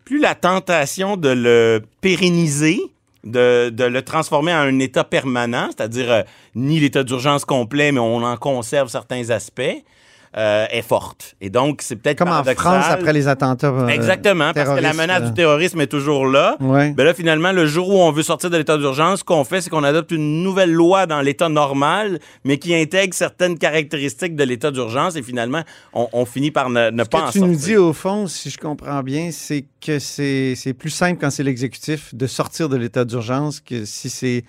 plus 0.03 0.19
la 0.19 0.33
tentation 0.33 1.15
de 1.15 1.29
le 1.29 1.83
pérenniser, 2.01 2.81
de, 3.23 3.71
le 3.83 4.01
transformer 4.01 4.51
en 4.51 4.61
un 4.61 4.79
état 4.79 5.03
permanent, 5.03 5.67
c'est-à-dire 5.67 6.11
euh, 6.11 6.21
ni 6.55 6.79
l'état 6.79 7.03
d'urgence 7.03 7.45
complet, 7.45 7.91
mais 7.91 7.99
on 7.99 8.23
en 8.23 8.35
conserve 8.35 8.89
certains 8.89 9.29
aspects, 9.29 9.83
euh, 10.35 10.65
est 10.71 10.81
forte. 10.81 11.35
Et 11.41 11.49
donc, 11.49 11.81
c'est 11.81 11.95
peut-être 11.95 12.17
Comme 12.17 12.29
en. 12.29 12.43
France 12.43 12.85
après 12.89 13.13
les 13.13 13.27
attentats. 13.27 13.67
euh, 13.67 13.87
Exactement, 13.87 14.51
parce 14.53 14.69
que 14.77 14.81
la 14.81 14.93
menace 14.93 15.21
là. 15.21 15.27
du 15.29 15.33
terrorisme 15.33 15.79
est 15.81 15.87
toujours 15.87 16.25
là. 16.27 16.55
Ouais. 16.59 16.91
Ben 16.91 17.03
là, 17.03 17.13
finalement, 17.13 17.51
le 17.51 17.65
jour 17.65 17.89
où 17.89 17.93
on 17.99 18.11
veut 18.11 18.23
sortir 18.23 18.49
de 18.49 18.57
l'état 18.57 18.77
d'urgence, 18.77 19.19
ce 19.19 19.23
qu'on 19.23 19.43
fait, 19.43 19.61
c'est 19.61 19.69
qu'on 19.69 19.83
adopte 19.83 20.11
une 20.11 20.43
nouvelle 20.43 20.71
loi 20.71 21.05
dans 21.05 21.21
l'état 21.21 21.49
normal, 21.49 22.19
mais 22.43 22.57
qui 22.57 22.75
intègre 22.75 23.13
certaines 23.13 23.57
caractéristiques 23.57 24.35
de 24.35 24.43
l'état 24.43 24.71
d'urgence, 24.71 25.15
et 25.15 25.21
finalement, 25.23 25.61
on, 25.93 26.07
on 26.13 26.25
finit 26.25 26.51
par 26.51 26.69
ne, 26.69 26.89
ne 26.89 27.03
Ce 27.03 27.09
pas 27.09 27.19
en 27.19 27.27
que 27.27 27.31
tu 27.33 27.39
sortir. 27.39 27.47
nous 27.47 27.55
dis, 27.59 27.75
au 27.77 27.93
fond, 27.93 28.27
si 28.27 28.49
je 28.49 28.57
comprends 28.57 29.03
bien, 29.03 29.29
c'est 29.31 29.65
que 29.85 29.99
c'est 29.99 30.75
plus 30.77 30.89
simple 30.89 31.19
quand 31.21 31.29
c'est 31.29 31.43
l'exécutif 31.43 32.13
de 32.13 32.27
sortir 32.27 32.69
de 32.69 32.77
l'état 32.77 33.05
d'urgence 33.05 33.59
que 33.59 33.85
si 33.85 34.09
c'est 34.09 34.43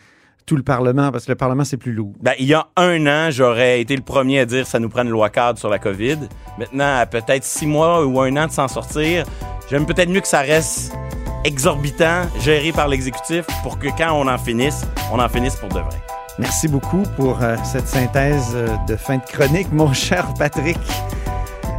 tout 0.49 0.57
le 0.57 0.63
Parlement, 0.63 1.13
parce 1.13 1.27
que 1.27 1.33
le 1.33 1.37
Parlement, 1.37 1.63
c'est 1.63 1.77
plus 1.77 1.93
lourd. 1.93 2.15
Ben, 2.23 2.33
il 2.39 2.47
y 2.47 2.55
a 2.55 2.69
un 2.77 3.07
an, 3.07 3.31
j'aurais 3.31 3.83
été 3.83 3.95
le 3.95 4.03
premier 4.03 4.41
à 4.41 4.47
dire 4.47 4.67
ça 4.67 4.79
nous 4.79 4.89
prend 4.89 5.03
une 5.03 5.11
loi 5.11 5.29
cadre 5.29 5.59
sur 5.59 5.69
la 5.69 5.79
COVID. 5.79 6.17
Maintenant, 6.59 6.97
à 6.97 7.05
peut-être 7.05 7.45
six 7.45 7.67
mois 7.67 8.07
ou 8.07 8.19
un 8.21 8.35
an 8.39 8.47
de 8.47 8.53
s'en 8.53 8.67
sortir, 8.67 9.27
j'aime 9.71 9.85
peut-être 9.85 10.09
mieux 10.09 10.23
que 10.23 10.27
ça 10.27 10.41
reste 10.41 10.97
exorbitant, 11.45 12.23
géré 12.41 12.73
par 12.73 12.89
l'exécutif, 12.89 13.45
pour 13.63 13.79
que 13.79 13.89
quand 13.89 14.13
on 14.15 14.27
en 14.27 14.39
finisse, 14.39 14.87
on 15.13 15.21
en 15.21 15.29
finisse 15.29 15.57
pour 15.57 15.69
de 15.69 15.81
vrai. 15.81 16.01
Merci 16.39 16.67
beaucoup 16.67 17.03
pour 17.17 17.43
euh, 17.43 17.57
cette 17.63 17.87
synthèse 17.87 18.53
euh, 18.55 18.69
de 18.89 18.97
fin 18.97 19.19
de 19.19 19.25
chronique, 19.25 19.71
mon 19.71 19.93
cher 19.93 20.33
Patrick. 20.39 20.79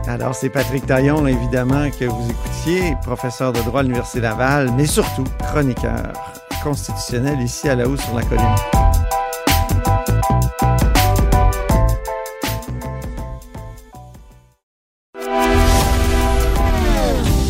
Alors, 0.08 0.36
c'est 0.36 0.50
Patrick 0.50 0.86
Taillon, 0.86 1.26
évidemment, 1.26 1.90
que 1.90 2.06
vous 2.06 2.30
écoutiez, 2.30 2.96
professeur 3.04 3.52
de 3.52 3.62
droit 3.62 3.80
à 3.80 3.84
l'Université 3.84 4.22
Laval, 4.22 4.70
mais 4.78 4.86
surtout 4.86 5.24
chroniqueur 5.40 6.14
constitutionnel 6.63 7.42
ici 7.42 7.70
à 7.70 7.75
la 7.75 7.88
haut 7.88 7.98
sur 7.98 8.16
la 8.16 8.24
colline. 8.24 8.56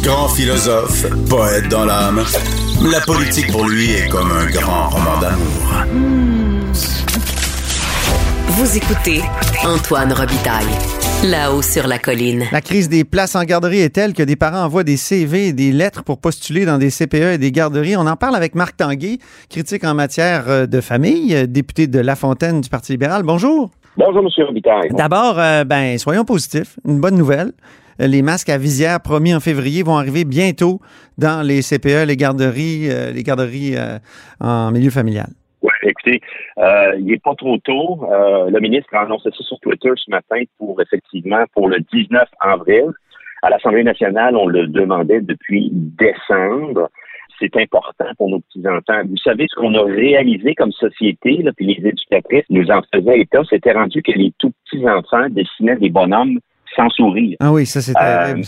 Grand 0.01 0.29
philosophe, 0.29 1.05
poète 1.29 1.67
dans 1.69 1.85
l'âme, 1.85 2.23
la 2.81 3.01
politique 3.01 3.51
pour 3.51 3.67
lui 3.67 3.91
est 3.91 4.09
comme 4.09 4.31
un 4.31 4.45
grand 4.45 4.89
roman 4.89 5.19
d'amour. 5.19 5.85
Vous 8.47 8.77
écoutez 8.77 9.21
Antoine 9.63 10.11
Robitaille, 10.13 10.65
là-haut 11.23 11.61
sur 11.61 11.87
la 11.87 11.99
colline. 11.99 12.45
La 12.51 12.61
crise 12.61 12.87
des 12.89 13.03
places 13.03 13.35
en 13.35 13.43
garderie 13.43 13.81
est 13.81 13.89
telle 13.89 14.13
que 14.13 14.23
des 14.23 14.35
parents 14.35 14.63
envoient 14.63 14.83
des 14.83 14.97
CV 14.97 15.47
et 15.47 15.53
des 15.53 15.71
lettres 15.71 16.03
pour 16.03 16.19
postuler 16.19 16.65
dans 16.65 16.77
des 16.77 16.89
CPE 16.89 17.33
et 17.33 17.37
des 17.37 17.51
garderies. 17.51 17.97
On 17.97 18.07
en 18.07 18.15
parle 18.15 18.35
avec 18.35 18.55
Marc 18.55 18.77
Tanguay, 18.77 19.17
critique 19.49 19.83
en 19.83 19.93
matière 19.93 20.45
euh, 20.47 20.65
de 20.65 20.81
famille, 20.81 21.35
euh, 21.35 21.45
député 21.45 21.87
de 21.87 21.99
La 21.99 22.15
Fontaine 22.15 22.61
du 22.61 22.69
Parti 22.69 22.93
libéral. 22.93 23.23
Bonjour. 23.23 23.69
Bonjour, 23.97 24.21
M. 24.21 24.45
Robitaille. 24.45 24.89
D'abord, 24.91 25.37
euh, 25.37 25.65
ben, 25.65 25.97
soyons 25.97 26.23
positifs. 26.23 26.77
Une 26.87 27.01
bonne 27.01 27.15
nouvelle. 27.15 27.51
Les 27.99 28.21
masques 28.21 28.47
à 28.47 28.57
visière 28.57 29.01
promis 29.01 29.35
en 29.35 29.41
février 29.41 29.83
vont 29.83 29.97
arriver 29.97 30.23
bientôt 30.23 30.79
dans 31.17 31.45
les 31.45 31.61
CPE, 31.61 32.05
les 32.07 32.15
garderies, 32.15 32.89
euh, 32.89 33.11
les 33.11 33.23
garderies 33.23 33.75
euh, 33.75 33.99
en 34.39 34.71
milieu 34.71 34.89
familial. 34.89 35.27
Ouais, 35.61 35.71
écoutez, 35.83 36.21
euh, 36.57 36.95
il 36.97 37.05
n'est 37.05 37.19
pas 37.19 37.35
trop 37.35 37.57
tôt. 37.57 38.07
Euh, 38.09 38.49
le 38.49 38.59
ministre 38.59 38.93
a 38.93 39.01
annoncé 39.01 39.29
ça 39.31 39.43
sur 39.43 39.59
Twitter 39.59 39.91
ce 39.95 40.09
matin 40.09 40.41
pour 40.57 40.81
effectivement 40.81 41.43
pour 41.53 41.67
le 41.67 41.79
19 41.79 42.27
avril. 42.39 42.85
À 43.41 43.49
l'Assemblée 43.49 43.83
nationale, 43.83 44.35
on 44.35 44.47
le 44.47 44.67
demandait 44.67 45.21
depuis 45.21 45.69
décembre. 45.71 46.89
C'est 47.39 47.55
important 47.55 48.05
pour 48.17 48.29
nos 48.29 48.41
petits-enfants. 48.41 49.01
Vous 49.09 49.17
savez 49.17 49.47
ce 49.49 49.55
qu'on 49.55 49.73
a 49.75 49.83
réalisé 49.83 50.55
comme 50.55 50.73
société, 50.73 51.37
là, 51.37 51.51
puis 51.55 51.65
les 51.65 51.87
éducatrices 51.87 52.43
nous 52.49 52.69
en 52.69 52.81
faisaient 52.93 53.19
état, 53.19 53.41
c'était 53.49 53.71
rendu 53.71 54.01
que 54.01 54.11
les 54.11 54.33
tout 54.39 54.51
petits-enfants 54.65 55.27
dessinaient 55.29 55.77
des 55.77 55.89
bonhommes 55.89 56.39
sans 56.75 56.89
sourire. 56.89 57.37
Ah 57.39 57.51
oui, 57.51 57.65
ça 57.65 57.81
c'est 57.81 57.93
Euh, 57.97 58.43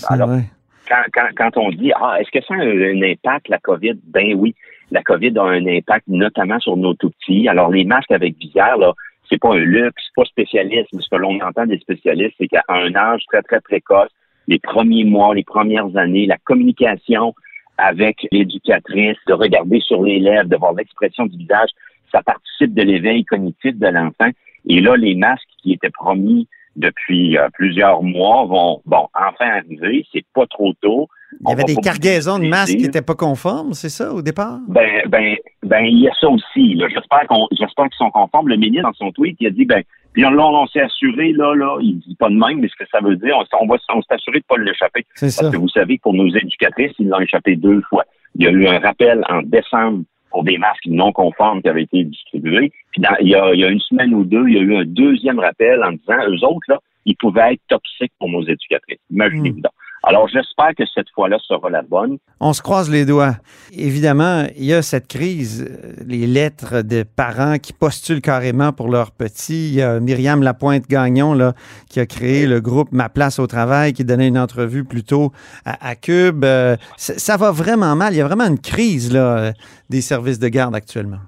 quand, 0.88 1.04
quand, 1.14 1.28
quand 1.38 1.58
on 1.58 1.70
dit 1.70 1.92
Ah, 1.96 2.18
est-ce 2.20 2.32
que 2.32 2.44
ça 2.46 2.54
a 2.54 2.58
un, 2.58 2.68
un 2.68 3.02
impact, 3.02 3.48
la 3.48 3.60
COVID? 3.60 3.96
Ben 4.08 4.36
oui. 4.36 4.56
La 4.92 5.02
COVID 5.02 5.38
a 5.38 5.44
un 5.44 5.66
impact 5.66 6.08
notamment 6.08 6.60
sur 6.60 6.78
nos 6.78 6.94
tout 6.94 7.12
petits. 7.12 7.48
Alors, 7.48 7.72
les 7.72 7.86
masques 7.86 8.12
avec 8.12 8.38
visière, 8.38 8.78
là, 8.78 8.94
c'est 9.30 9.40
pas 9.40 9.54
un 9.54 9.60
luxe, 9.60 10.04
c'est 10.06 10.16
pas 10.16 10.26
spécialiste. 10.26 10.90
Mais 10.94 11.02
ce 11.02 11.10
que 11.10 11.16
l'on 11.16 11.40
entend 11.40 11.66
des 11.66 11.80
spécialistes, 11.80 12.36
c'est 12.38 12.48
qu'à 12.48 12.64
un 12.68 12.94
âge 12.96 13.24
très, 13.28 13.42
très 13.42 13.62
précoce, 13.62 14.10
les 14.48 14.60
premiers 14.60 15.06
mois, 15.06 15.34
les 15.34 15.44
premières 15.44 15.96
années, 15.96 16.26
la 16.26 16.38
communication 16.38 17.34
avec 17.78 18.28
l'éducatrice, 18.32 19.18
de 19.28 19.34
regarder 19.34 19.80
sur 19.80 20.04
les 20.04 20.20
lèvres, 20.20 20.50
de 20.50 20.58
voir 20.58 20.74
l'expression 20.74 21.26
du 21.26 21.38
visage, 21.38 21.70
ça 22.12 22.22
participe 22.22 22.74
de 22.74 22.84
l'éveil 22.84 23.24
cognitif 23.24 23.78
de 23.78 23.88
l'enfant. 23.88 24.30
Et 24.68 24.82
là, 24.82 24.98
les 24.98 25.16
masques 25.16 25.48
qui 25.64 25.74
étaient 25.74 25.90
promis 25.90 26.48
depuis 26.76 27.38
euh, 27.38 27.50
plusieurs 27.54 28.04
mois 28.04 28.46
vont, 28.46 28.82
bon, 28.86 29.08
enfin 29.14 29.50
arriver. 29.50 30.06
C'est 30.12 30.26
pas 30.34 30.46
trop 30.48 30.74
tôt. 30.82 31.08
Il 31.40 31.50
y 31.50 31.54
avait 31.54 31.64
des 31.64 31.76
cargaisons 31.76 32.40
de 32.40 32.48
masques 32.48 32.76
qui 32.76 32.84
n'étaient 32.84 33.02
pas 33.02 33.16
conformes, 33.16 33.74
c'est 33.74 33.90
ça, 33.90 34.14
au 34.14 34.22
départ? 34.22 34.60
Ben, 34.68 35.02
ben, 35.08 35.36
ben, 35.64 35.86
il 35.86 36.00
y 36.02 36.08
a 36.08 36.12
ça 36.20 36.28
aussi. 36.30 36.78
J'espère 36.80 37.26
qu'on, 37.28 37.48
j'espère 37.52 37.86
qu'ils 37.86 37.98
sont 37.98 38.12
conformes. 38.12 38.50
Le 38.50 38.58
ministre, 38.58 38.84
dans 38.84 38.94
son 38.94 39.12
tweet, 39.12 39.38
il 39.40 39.48
a 39.48 39.50
dit, 39.50 39.66
ben, 39.66 39.82
puis 40.14 40.24
là, 40.24 40.30
on, 40.32 40.68
s'est 40.68 40.82
assuré, 40.82 41.32
là, 41.32 41.56
là, 41.56 41.78
il 41.82 42.00
dit 42.00 42.16
pas 42.16 42.30
de 42.30 42.36
même, 42.36 42.60
mais 42.60 42.68
ce 42.68 42.76
que 42.84 42.90
ça 42.92 43.00
veut 43.00 43.16
dire, 43.16 43.34
on, 43.38 43.46
on 43.62 43.68
va, 43.68 43.78
on 43.94 44.02
s'est 44.02 44.14
assuré 44.14 44.40
de 44.40 44.46
pas 44.46 44.58
l'échapper. 44.58 45.06
C'est 45.16 45.30
ça. 45.30 45.44
Parce 45.44 45.56
que 45.56 45.60
vous 45.62 45.70
savez 45.70 45.98
que 45.98 46.02
pour 46.04 46.14
nos 46.14 46.28
éducatrices, 46.28 46.92
ils 47.00 47.08
l'ont 47.08 47.20
échappé 47.22 47.56
deux 47.56 47.82
fois. 47.90 48.04
Il 48.36 48.44
y 48.44 48.48
a 48.48 48.52
eu 48.52 48.68
un 48.68 48.80
rappel 48.80 49.24
en 49.30 49.42
décembre 49.42 50.04
pour 50.32 50.44
des 50.44 50.58
masques 50.58 50.86
non 50.88 51.12
conformes 51.14 51.62
qui 51.62 51.70
avaient 51.70 51.84
été 51.84 52.04
distribués. 52.04 52.72
Puis 52.92 53.02
dans- 53.02 53.16
il, 53.22 53.30
y 53.30 53.36
a, 53.36 53.54
il 53.54 53.60
y 53.62 53.64
a 53.64 53.70
une 53.70 53.80
semaine 53.80 54.14
ou 54.14 54.24
deux, 54.26 54.48
il 54.48 54.56
y 54.56 54.58
a 54.58 54.62
eu 54.62 54.76
un 54.76 54.86
deuxième 54.86 55.40
rappel 55.40 55.82
en 55.84 55.92
disant, 55.94 56.18
eux 56.28 56.46
autres, 56.46 56.66
là, 56.70 56.80
ils 57.06 57.16
pouvaient 57.16 57.54
être 57.54 57.62
toxiques 57.70 58.14
pour 58.20 58.30
nos 58.30 58.44
éducatrices. 58.44 59.00
Imaginez-vous 59.12 59.58
Hmm. 59.60 59.62
donc. 59.62 59.72
Alors, 60.04 60.28
j'espère 60.28 60.74
que 60.76 60.84
cette 60.92 61.10
fois-là 61.14 61.38
sera 61.48 61.70
la 61.70 61.84
bonne. 61.84 62.18
On 62.40 62.54
se 62.54 62.62
croise 62.64 62.90
les 62.90 63.06
doigts. 63.06 63.36
Évidemment, 63.72 64.46
il 64.58 64.66
y 64.66 64.74
a 64.74 64.82
cette 64.82 65.08
crise, 65.08 65.64
euh, 65.70 65.94
les 66.06 66.26
lettres 66.26 66.82
de 66.82 67.04
parents 67.04 67.60
qui 67.60 67.72
postulent 67.72 68.22
carrément 68.22 68.74
pour 68.74 68.90
leurs 68.90 69.12
petits. 69.12 69.70
Il 69.70 69.76
y 69.76 69.82
a 69.84 70.00
Myriam 70.00 70.42
Lapointe-Gagnon 70.42 71.36
là, 71.36 71.54
qui 71.88 72.00
a 72.00 72.08
créé 72.08 72.48
le 72.48 72.62
groupe 72.62 72.92
Ma 72.92 73.10
place 73.10 73.38
au 73.38 73.46
travail, 73.46 73.94
qui 73.94 74.04
donnait 74.04 74.28
une 74.28 74.40
entrevue 74.40 74.84
plus 74.84 75.04
tôt 75.04 75.32
à, 75.66 75.96
Cube. 75.96 76.44
Euh, 76.46 76.78
ça, 76.98 77.20
ça 77.20 77.38
va 77.38 77.52
vraiment 77.52 77.96
mal. 77.96 78.14
Il 78.14 78.18
y 78.18 78.22
a 78.22 78.28
vraiment 78.28 78.48
une 78.48 78.60
crise 78.60 79.14
là, 79.14 79.38
euh, 79.38 79.52
des 79.90 80.02
services 80.02 80.40
de 80.40 80.48
garde 80.48 80.76
actuellement. 80.76 81.20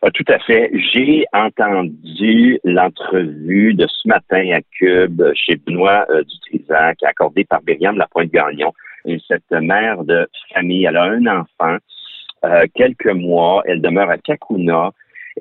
Ah, 0.00 0.10
tout 0.12 0.24
à 0.28 0.38
fait. 0.38 0.70
J'ai 0.92 1.24
entendu 1.32 2.60
l'entrevue 2.62 3.74
de 3.74 3.86
ce 3.88 4.06
matin 4.06 4.52
à 4.52 4.60
Cube 4.78 5.22
chez 5.34 5.56
Benoît 5.56 6.06
euh, 6.10 6.22
Dutrisac, 6.22 7.02
accordée 7.02 7.44
par 7.44 7.60
Myriam 7.66 7.96
Lapointe-Gagnon. 7.96 8.72
Et 9.06 9.18
cette 9.26 9.50
mère 9.50 10.04
de 10.04 10.28
famille, 10.54 10.84
elle 10.84 10.96
a 10.96 11.04
un 11.04 11.26
enfant, 11.26 11.78
euh, 12.44 12.66
quelques 12.74 13.06
mois, 13.12 13.62
elle 13.66 13.80
demeure 13.80 14.10
à 14.10 14.18
Kakuna. 14.18 14.92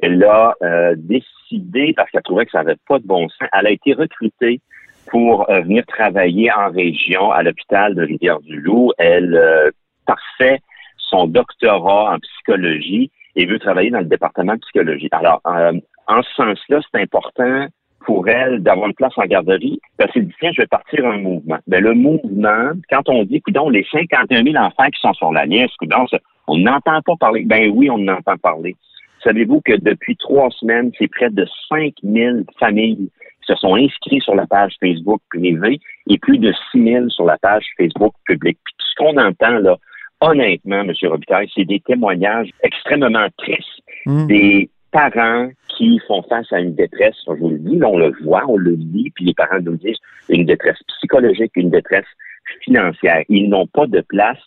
Elle 0.01 0.23
a 0.23 0.55
euh, 0.63 0.95
décidé, 0.97 1.93
parce 1.95 2.09
qu'elle 2.09 2.23
trouvait 2.23 2.45
que 2.45 2.51
ça 2.51 2.63
n'avait 2.63 2.77
pas 2.87 2.97
de 2.97 3.05
bon 3.05 3.29
sens, 3.29 3.47
elle 3.53 3.67
a 3.67 3.71
été 3.71 3.93
recrutée 3.93 4.59
pour 5.07 5.49
euh, 5.49 5.61
venir 5.61 5.85
travailler 5.85 6.51
en 6.51 6.71
région 6.71 7.31
à 7.31 7.43
l'hôpital 7.43 7.93
de 7.93 8.01
Rivière-du-Loup. 8.03 8.91
Elle 8.97 9.35
euh, 9.35 9.69
parfait 10.05 10.59
son 10.97 11.27
doctorat 11.27 12.13
en 12.15 12.19
psychologie 12.19 13.11
et 13.37 13.45
veut 13.45 13.59
travailler 13.59 13.91
dans 13.91 13.99
le 13.99 14.05
département 14.05 14.55
de 14.55 14.59
psychologie. 14.59 15.07
Alors, 15.11 15.41
euh, 15.47 15.73
en 16.07 16.21
ce 16.23 16.33
sens-là, 16.33 16.79
c'est 16.91 17.01
important 17.01 17.67
pour 18.05 18.27
elle 18.29 18.63
d'avoir 18.63 18.87
une 18.87 18.93
place 18.95 19.13
en 19.17 19.25
garderie. 19.25 19.79
Parce 19.97 20.11
qu'elle 20.11 20.27
dit, 20.27 20.33
tiens, 20.39 20.51
je 20.53 20.61
vais 20.61 20.67
partir 20.67 21.05
un 21.05 21.17
mouvement. 21.19 21.57
Ben, 21.67 21.83
le 21.83 21.93
mouvement, 21.93 22.71
quand 22.89 23.07
on 23.09 23.23
dit, 23.23 23.41
coudon, 23.41 23.69
les 23.69 23.85
51 23.91 24.43
000 24.43 24.55
enfants 24.57 24.87
qui 24.87 24.99
sont 24.99 25.13
sur 25.13 25.31
la 25.31 25.45
liste, 25.45 25.75
coudon, 25.77 26.07
ça- 26.07 26.19
on 26.47 26.57
n'entend 26.57 27.01
pas 27.01 27.15
parler. 27.19 27.43
Ben 27.45 27.69
oui, 27.73 27.89
on 27.89 27.95
en 27.95 28.07
entend 28.07 28.37
parler. 28.37 28.75
savez-vous 29.23 29.59
que 29.61 29.73
depuis 29.75 30.15
trois 30.15 30.49
semaines, 30.51 30.91
c'est 30.97 31.09
près 31.09 31.29
de 31.29 31.45
5000 31.67 32.45
familles 32.59 33.09
qui 33.41 33.53
se 33.53 33.55
sont 33.55 33.75
inscrites 33.75 34.23
sur 34.23 34.35
la 34.35 34.47
page 34.47 34.73
Facebook 34.79 35.19
privée 35.29 35.79
et 36.09 36.17
plus 36.17 36.37
de 36.37 36.53
6000 36.71 37.07
sur 37.09 37.25
la 37.25 37.37
page 37.39 37.65
Facebook 37.77 38.13
publique. 38.25 38.59
Puis 38.63 38.75
ce 38.79 38.95
qu'on 38.95 39.17
entend 39.17 39.57
là, 39.59 39.75
honnêtement, 40.21 40.81
M. 40.81 40.93
Robitaille, 41.03 41.49
c'est 41.53 41.65
des 41.65 41.79
témoignages 41.79 42.49
extrêmement 42.63 43.27
tristes. 43.37 43.81
Mm. 44.05 44.27
Des 44.27 44.69
parents 44.91 45.49
qui 45.77 45.99
font 46.07 46.23
face 46.23 46.51
à 46.51 46.59
une 46.59 46.75
détresse, 46.75 47.15
je 47.27 47.33
vous 47.33 47.49
le 47.49 47.59
dis, 47.59 47.79
on 47.83 47.97
le 47.97 48.13
voit, 48.23 48.43
on 48.47 48.57
le 48.57 48.75
dit, 48.75 49.11
puis 49.15 49.25
les 49.25 49.33
parents 49.33 49.59
nous 49.61 49.77
disent 49.77 49.99
une 50.29 50.45
détresse 50.45 50.79
psychologique, 50.87 51.51
une 51.55 51.69
détresse 51.69 52.05
financière. 52.61 53.23
Ils 53.29 53.49
n'ont 53.49 53.67
pas 53.67 53.85
de 53.87 54.01
place. 54.01 54.39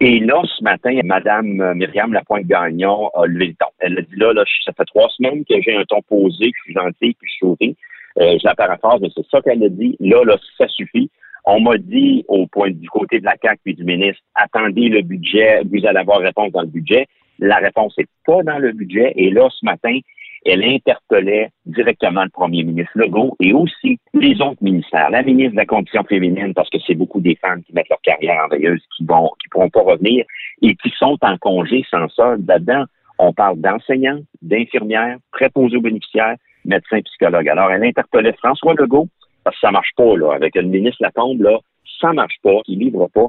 Et 0.00 0.20
là, 0.20 0.42
ce 0.44 0.62
matin, 0.62 0.98
Madame 1.04 1.72
Myriam 1.74 2.12
Lapointe-Gagnon 2.12 3.08
a 3.14 3.26
levé 3.26 3.46
le 3.46 3.54
ton. 3.54 3.66
Elle 3.78 3.98
a 3.98 4.02
dit 4.02 4.16
là, 4.16 4.32
là, 4.34 4.44
ça 4.64 4.72
fait 4.72 4.84
trois 4.84 5.08
semaines 5.08 5.44
que 5.46 5.54
j'ai 5.62 5.74
un 5.74 5.84
ton 5.84 6.02
posé, 6.02 6.50
que 6.50 6.58
je 6.58 6.62
suis 6.64 6.74
gentil, 6.74 7.16
puis 7.18 7.30
je 7.32 7.38
souris. 7.38 7.76
Euh, 8.18 8.36
je 8.38 8.46
la 8.46 8.54
paraphrase, 8.54 9.00
mais 9.00 9.08
c'est 9.14 9.26
ça 9.30 9.40
qu'elle 9.40 9.62
a 9.62 9.68
dit. 9.68 9.96
Là, 10.00 10.22
là, 10.24 10.36
ça 10.58 10.68
suffit. 10.68 11.10
On 11.46 11.60
m'a 11.60 11.78
dit 11.78 12.24
au 12.26 12.46
point 12.48 12.70
du 12.70 12.88
côté 12.88 13.20
de 13.20 13.24
la 13.24 13.36
CAC 13.36 13.60
puis 13.64 13.74
du 13.74 13.84
ministre, 13.84 14.20
attendez 14.34 14.88
le 14.88 15.02
budget, 15.02 15.62
vous 15.64 15.86
allez 15.86 15.98
avoir 15.98 16.18
réponse 16.18 16.50
dans 16.50 16.62
le 16.62 16.66
budget. 16.66 17.06
La 17.38 17.56
réponse 17.56 17.96
n'est 17.96 18.06
pas 18.26 18.42
dans 18.42 18.58
le 18.58 18.72
budget. 18.72 19.12
Et 19.14 19.30
là, 19.30 19.48
ce 19.50 19.64
matin, 19.64 19.96
elle 20.44 20.64
interpellait 20.64 21.50
directement 21.64 22.24
le 22.24 22.30
premier 22.30 22.64
ministre 22.64 22.92
Legault 22.96 23.36
et 23.40 23.52
aussi 23.52 23.98
les 24.14 24.40
autres 24.40 24.62
ministères, 24.62 25.10
la 25.10 25.22
ministre 25.22 25.52
de 25.52 25.56
la 25.56 25.66
Condition 25.66 26.02
féminine, 26.04 26.54
parce 26.54 26.70
que 26.70 26.78
c'est 26.86 26.94
beaucoup 26.94 27.20
des 27.20 27.36
femmes 27.36 27.62
qui 27.62 27.72
mettent 27.72 27.88
leur 27.90 28.00
carrière 28.00 28.44
en 28.44 28.48
veilleuse, 28.48 28.82
qui 28.96 29.04
vont, 29.04 29.30
qui 29.40 29.48
pourront 29.48 29.70
pas 29.70 29.82
revenir 29.82 30.24
et 30.62 30.74
qui 30.74 30.90
sont 30.98 31.18
en 31.20 31.36
congé 31.38 31.84
sans 31.90 32.08
solde. 32.08 32.46
Là-dedans, 32.46 32.84
on 33.18 33.32
parle 33.32 33.60
d'enseignants, 33.60 34.20
d'infirmières, 34.42 35.18
préposés 35.32 35.76
aux 35.76 35.80
bénéficiaires, 35.80 36.36
médecins, 36.64 37.00
psychologues. 37.02 37.48
Alors, 37.48 37.70
elle 37.70 37.84
interpellait 37.84 38.34
François 38.34 38.74
Legault, 38.74 39.08
parce 39.46 39.54
que 39.54 39.60
ça 39.60 39.70
marche 39.70 39.92
pas, 39.96 40.16
là, 40.16 40.32
avec 40.34 40.56
le 40.56 40.62
ministre 40.62 40.96
Lacombe, 41.00 41.40
là, 41.40 41.60
ça 42.00 42.12
marche 42.12 42.34
pas, 42.42 42.58
il 42.66 42.80
livre 42.80 43.08
pas. 43.14 43.26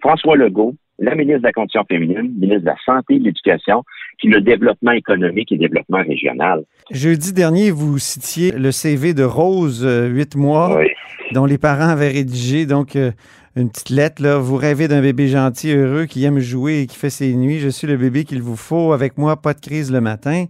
François 0.00 0.36
Legault, 0.36 0.76
la 1.00 1.16
ministre 1.16 1.40
de 1.40 1.46
la 1.48 1.52
Condition 1.52 1.82
féminine, 1.88 2.32
ministre 2.38 2.60
de 2.60 2.66
la 2.66 2.76
Santé 2.84 3.14
et 3.16 3.18
de 3.18 3.24
l'Éducation, 3.24 3.82
puis 4.18 4.28
le 4.28 4.40
développement 4.42 4.92
économique 4.92 5.50
et 5.50 5.56
développement 5.58 6.04
régional. 6.04 6.62
Jeudi 6.92 7.32
dernier, 7.32 7.72
vous 7.72 7.98
citiez 7.98 8.52
le 8.52 8.70
CV 8.70 9.12
de 9.12 9.24
Rose, 9.24 9.84
euh, 9.84 10.06
huit 10.06 10.36
mois, 10.36 10.76
Oui. 10.78 10.86
dont 11.32 11.46
les 11.46 11.58
parents 11.58 11.88
avaient 11.88 12.12
rédigé 12.12 12.64
donc 12.64 12.94
euh, 12.94 13.10
une 13.56 13.68
petite 13.68 13.90
lettre. 13.90 14.22
Là, 14.22 14.38
vous 14.38 14.54
rêvez 14.56 14.86
d'un 14.86 15.02
bébé 15.02 15.26
gentil, 15.26 15.72
heureux, 15.72 16.06
qui 16.06 16.24
aime 16.24 16.38
jouer 16.38 16.82
et 16.82 16.86
qui 16.86 16.96
fait 16.96 17.10
ses 17.10 17.34
nuits. 17.34 17.58
Je 17.58 17.70
suis 17.70 17.88
le 17.88 17.96
bébé 17.96 18.22
qu'il 18.22 18.40
vous 18.40 18.56
faut. 18.56 18.92
Avec 18.92 19.18
moi, 19.18 19.34
pas 19.36 19.52
de 19.52 19.60
crise 19.60 19.90
le 19.90 20.00
matin. 20.00 20.44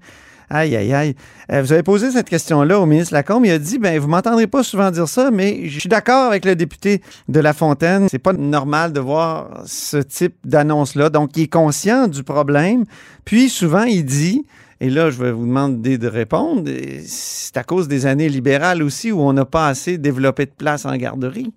Aïe, 0.48 0.76
aïe, 0.76 0.92
aïe. 0.92 1.14
Euh, 1.50 1.62
vous 1.62 1.72
avez 1.72 1.82
posé 1.82 2.10
cette 2.10 2.28
question-là 2.28 2.78
au 2.78 2.86
ministre 2.86 3.14
Lacombe. 3.14 3.44
Il 3.46 3.50
a 3.50 3.58
dit, 3.58 3.78
ben, 3.78 3.98
vous 3.98 4.08
m'entendrez 4.08 4.46
pas 4.46 4.62
souvent 4.62 4.90
dire 4.90 5.08
ça, 5.08 5.30
mais 5.30 5.68
je 5.68 5.80
suis 5.80 5.88
d'accord 5.88 6.26
avec 6.26 6.44
le 6.44 6.54
député 6.54 7.02
de 7.28 7.40
La 7.40 7.52
Fontaine. 7.52 8.08
C'est 8.08 8.18
pas 8.18 8.32
normal 8.32 8.92
de 8.92 9.00
voir 9.00 9.62
ce 9.66 9.96
type 9.96 10.36
d'annonce-là. 10.44 11.10
Donc, 11.10 11.36
il 11.36 11.44
est 11.44 11.52
conscient 11.52 12.06
du 12.06 12.22
problème. 12.22 12.84
Puis, 13.24 13.48
souvent, 13.48 13.82
il 13.82 14.04
dit, 14.04 14.44
et 14.80 14.90
là, 14.90 15.10
je 15.10 15.22
vais 15.22 15.32
vous 15.32 15.46
demander 15.46 15.98
de 15.98 16.06
répondre, 16.06 16.70
c'est 17.06 17.56
à 17.56 17.64
cause 17.64 17.88
des 17.88 18.06
années 18.06 18.28
libérales 18.28 18.82
aussi 18.82 19.10
où 19.10 19.20
on 19.20 19.32
n'a 19.32 19.46
pas 19.46 19.68
assez 19.68 19.98
développé 19.98 20.44
de 20.44 20.50
place 20.50 20.84
en 20.84 20.94
garderie. 20.96 21.52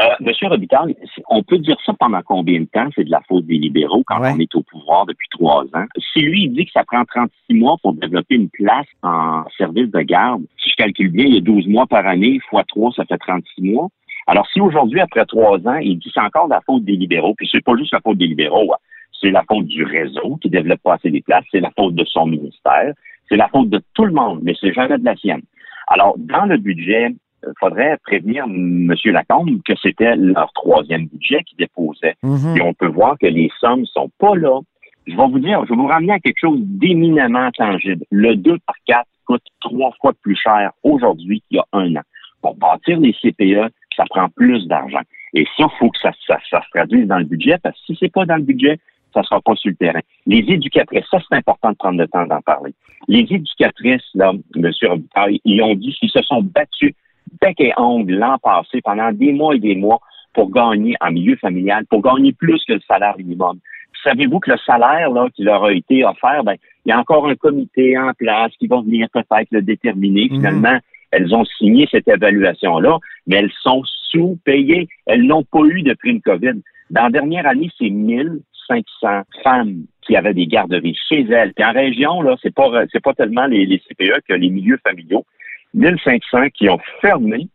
Euh, 0.00 0.08
Monsieur 0.20 0.48
Robitaille, 0.48 0.96
on 1.28 1.42
peut 1.42 1.58
dire 1.58 1.76
ça 1.86 1.92
pendant 1.98 2.20
combien 2.22 2.60
de 2.60 2.64
temps? 2.66 2.88
C'est 2.96 3.04
de 3.04 3.10
la 3.10 3.20
faute 3.28 3.46
des 3.46 3.58
libéraux 3.58 4.02
quand 4.06 4.20
Ouais. 4.20 4.32
on 4.34 4.40
est 4.40 4.54
au 4.56 4.62
pouvoir 4.62 5.06
depuis 5.06 5.28
trois 5.30 5.62
ans. 5.74 5.84
Si 6.12 6.20
lui, 6.20 6.44
il 6.44 6.52
dit 6.52 6.64
que 6.66 6.72
ça 6.72 6.82
prend 6.84 7.04
36 7.04 7.54
mois 7.54 7.76
pour 7.82 7.92
développer 7.94 8.34
une 8.34 8.48
place 8.50 8.86
en 9.02 9.44
service 9.56 9.90
de 9.90 10.00
garde, 10.00 10.42
si 10.62 10.70
je 10.70 10.76
calcule 10.76 11.10
bien, 11.10 11.26
il 11.26 11.34
y 11.34 11.38
a 11.38 11.40
12 11.40 11.68
mois 11.68 11.86
par 11.86 12.06
année, 12.06 12.40
fois 12.50 12.64
3, 12.66 12.92
ça 12.96 13.04
fait 13.04 13.18
36 13.18 13.62
mois. 13.62 13.88
Alors, 14.26 14.48
si 14.52 14.60
aujourd'hui, 14.60 15.00
après 15.00 15.26
trois 15.26 15.58
ans, 15.68 15.76
il 15.76 15.98
dit 15.98 16.06
que 16.06 16.12
c'est 16.14 16.20
encore 16.20 16.48
la 16.48 16.60
faute 16.62 16.84
des 16.84 16.96
libéraux, 16.96 17.34
puis 17.36 17.48
c'est 17.52 17.62
pas 17.62 17.76
juste 17.76 17.92
la 17.92 18.00
faute 18.00 18.16
des 18.18 18.26
libéraux, 18.26 18.72
hein. 18.72 18.78
c'est 19.20 19.30
la 19.30 19.44
faute 19.46 19.66
du 19.66 19.84
réseau 19.84 20.38
qui 20.40 20.48
développe 20.48 20.80
pas 20.82 20.94
assez 20.94 21.10
des 21.10 21.20
places, 21.20 21.44
c'est 21.52 21.60
la 21.60 21.70
faute 21.78 21.94
de 21.94 22.04
son 22.06 22.26
ministère, 22.26 22.94
c'est 23.28 23.36
la 23.36 23.48
faute 23.48 23.68
de 23.68 23.80
tout 23.92 24.06
le 24.06 24.12
monde, 24.12 24.40
mais 24.42 24.54
c'est 24.60 24.72
jamais 24.72 24.98
de 24.98 25.04
la 25.04 25.14
sienne. 25.16 25.42
Alors, 25.88 26.14
dans 26.16 26.46
le 26.46 26.56
budget, 26.56 27.14
faudrait 27.60 27.96
prévenir 28.04 28.44
M. 28.44 28.94
Lacombe 29.06 29.62
que 29.64 29.74
c'était 29.82 30.16
leur 30.16 30.52
troisième 30.52 31.06
budget 31.06 31.42
qu'ils 31.44 31.58
déposaient. 31.58 32.16
Mhm. 32.22 32.56
Et 32.56 32.62
on 32.62 32.74
peut 32.74 32.88
voir 32.88 33.16
que 33.18 33.26
les 33.26 33.50
sommes 33.60 33.86
sont 33.86 34.10
pas 34.18 34.34
là. 34.34 34.60
Je 35.06 35.16
vais 35.16 35.28
vous 35.28 35.38
dire, 35.38 35.64
je 35.64 35.70
vais 35.70 35.76
vous 35.76 35.86
ramener 35.86 36.12
à 36.12 36.18
quelque 36.18 36.40
chose 36.40 36.58
d'éminemment 36.60 37.50
tangible. 37.52 38.04
Le 38.10 38.36
2 38.36 38.58
par 38.66 38.76
4 38.86 39.06
coûte 39.26 39.42
trois 39.60 39.92
fois 40.00 40.12
plus 40.22 40.36
cher 40.36 40.72
aujourd'hui 40.82 41.42
qu'il 41.48 41.56
y 41.56 41.60
a 41.60 41.64
un 41.72 41.96
an. 41.96 42.02
Pour 42.40 42.56
bâtir 42.56 42.98
les 43.00 43.14
CPE, 43.14 43.70
ça 43.96 44.04
prend 44.08 44.28
plus 44.28 44.66
d'argent. 44.66 45.00
Et 45.34 45.44
ça, 45.56 45.66
il 45.70 45.78
faut 45.78 45.90
que 45.90 45.98
ça, 46.00 46.12
ça, 46.26 46.38
ça 46.50 46.62
se 46.62 46.70
traduise 46.70 47.06
dans 47.06 47.18
le 47.18 47.24
budget, 47.24 47.58
parce 47.62 47.76
que 47.80 47.86
si 47.86 47.96
c'est 47.98 48.12
pas 48.12 48.24
dans 48.24 48.36
le 48.36 48.42
budget, 48.42 48.78
ça 49.12 49.22
sera 49.22 49.40
pas 49.40 49.54
sur 49.56 49.70
le 49.70 49.76
terrain. 49.76 50.00
Les 50.26 50.38
éducatrices, 50.38 51.04
ça, 51.10 51.18
c'est 51.28 51.36
important 51.36 51.70
de 51.70 51.76
prendre 51.76 51.98
le 51.98 52.08
temps 52.08 52.26
d'en 52.26 52.40
parler. 52.40 52.74
Les 53.08 53.20
éducatrices, 53.20 54.08
là, 54.14 54.32
M. 54.56 54.70
Robitaille, 54.82 55.40
ils 55.44 55.62
ont 55.62 55.74
dit 55.74 55.92
qu'ils 55.92 56.10
se 56.10 56.22
sont 56.22 56.42
battus 56.42 56.94
bec 57.40 57.60
et 57.60 57.72
ongle 57.76 58.14
l'an 58.14 58.38
passé 58.38 58.80
pendant 58.82 59.12
des 59.12 59.32
mois 59.32 59.54
et 59.54 59.58
des 59.58 59.74
mois 59.74 60.00
pour 60.32 60.50
gagner 60.50 60.96
en 61.00 61.12
milieu 61.12 61.36
familial, 61.36 61.86
pour 61.86 62.02
gagner 62.02 62.32
plus 62.32 62.62
que 62.66 62.74
le 62.74 62.80
salaire 62.88 63.16
minimum. 63.16 63.58
Savez-vous 64.02 64.40
que 64.40 64.50
le 64.50 64.58
salaire 64.58 65.10
là, 65.10 65.28
qui 65.34 65.44
leur 65.44 65.64
a 65.64 65.72
été 65.72 66.04
offert, 66.04 66.44
ben, 66.44 66.56
il 66.84 66.90
y 66.90 66.92
a 66.92 66.98
encore 66.98 67.26
un 67.26 67.36
comité 67.36 67.96
en 67.96 68.12
place 68.12 68.52
qui 68.58 68.66
va 68.66 68.80
venir 68.80 69.08
peut-être 69.12 69.48
le 69.50 69.62
déterminer. 69.62 70.28
Mhm. 70.30 70.36
Finalement, 70.36 70.78
elles 71.10 71.34
ont 71.34 71.44
signé 71.44 71.88
cette 71.90 72.08
évaluation-là, 72.08 72.98
mais 73.26 73.36
elles 73.36 73.52
sont 73.62 73.82
sous-payées. 74.10 74.88
Elles 75.06 75.22
n'ont 75.22 75.44
pas 75.44 75.62
eu 75.64 75.82
de 75.82 75.94
prime 75.94 76.20
COVID. 76.20 76.60
Dans 76.90 77.04
la 77.04 77.10
dernière 77.10 77.46
année, 77.46 77.70
c'est 77.78 77.88
1500 77.88 79.22
femmes 79.42 79.84
qui 80.02 80.16
avaient 80.16 80.34
des 80.34 80.46
garderies 80.46 80.98
chez 81.08 81.22
elles. 81.30 81.54
Puis 81.54 81.64
en 81.64 81.72
région, 81.72 82.20
là, 82.20 82.36
c'est 82.42 82.54
pas, 82.54 82.84
c'est 82.92 83.02
pas 83.02 83.14
tellement 83.14 83.46
les, 83.46 83.64
les 83.64 83.78
CPE 83.78 84.20
que 84.28 84.34
les 84.34 84.50
milieux 84.50 84.78
familiaux. 84.86 85.24
1500 85.74 86.48
qui 86.54 86.68
ont 86.70 86.78
fermé. 87.00 87.48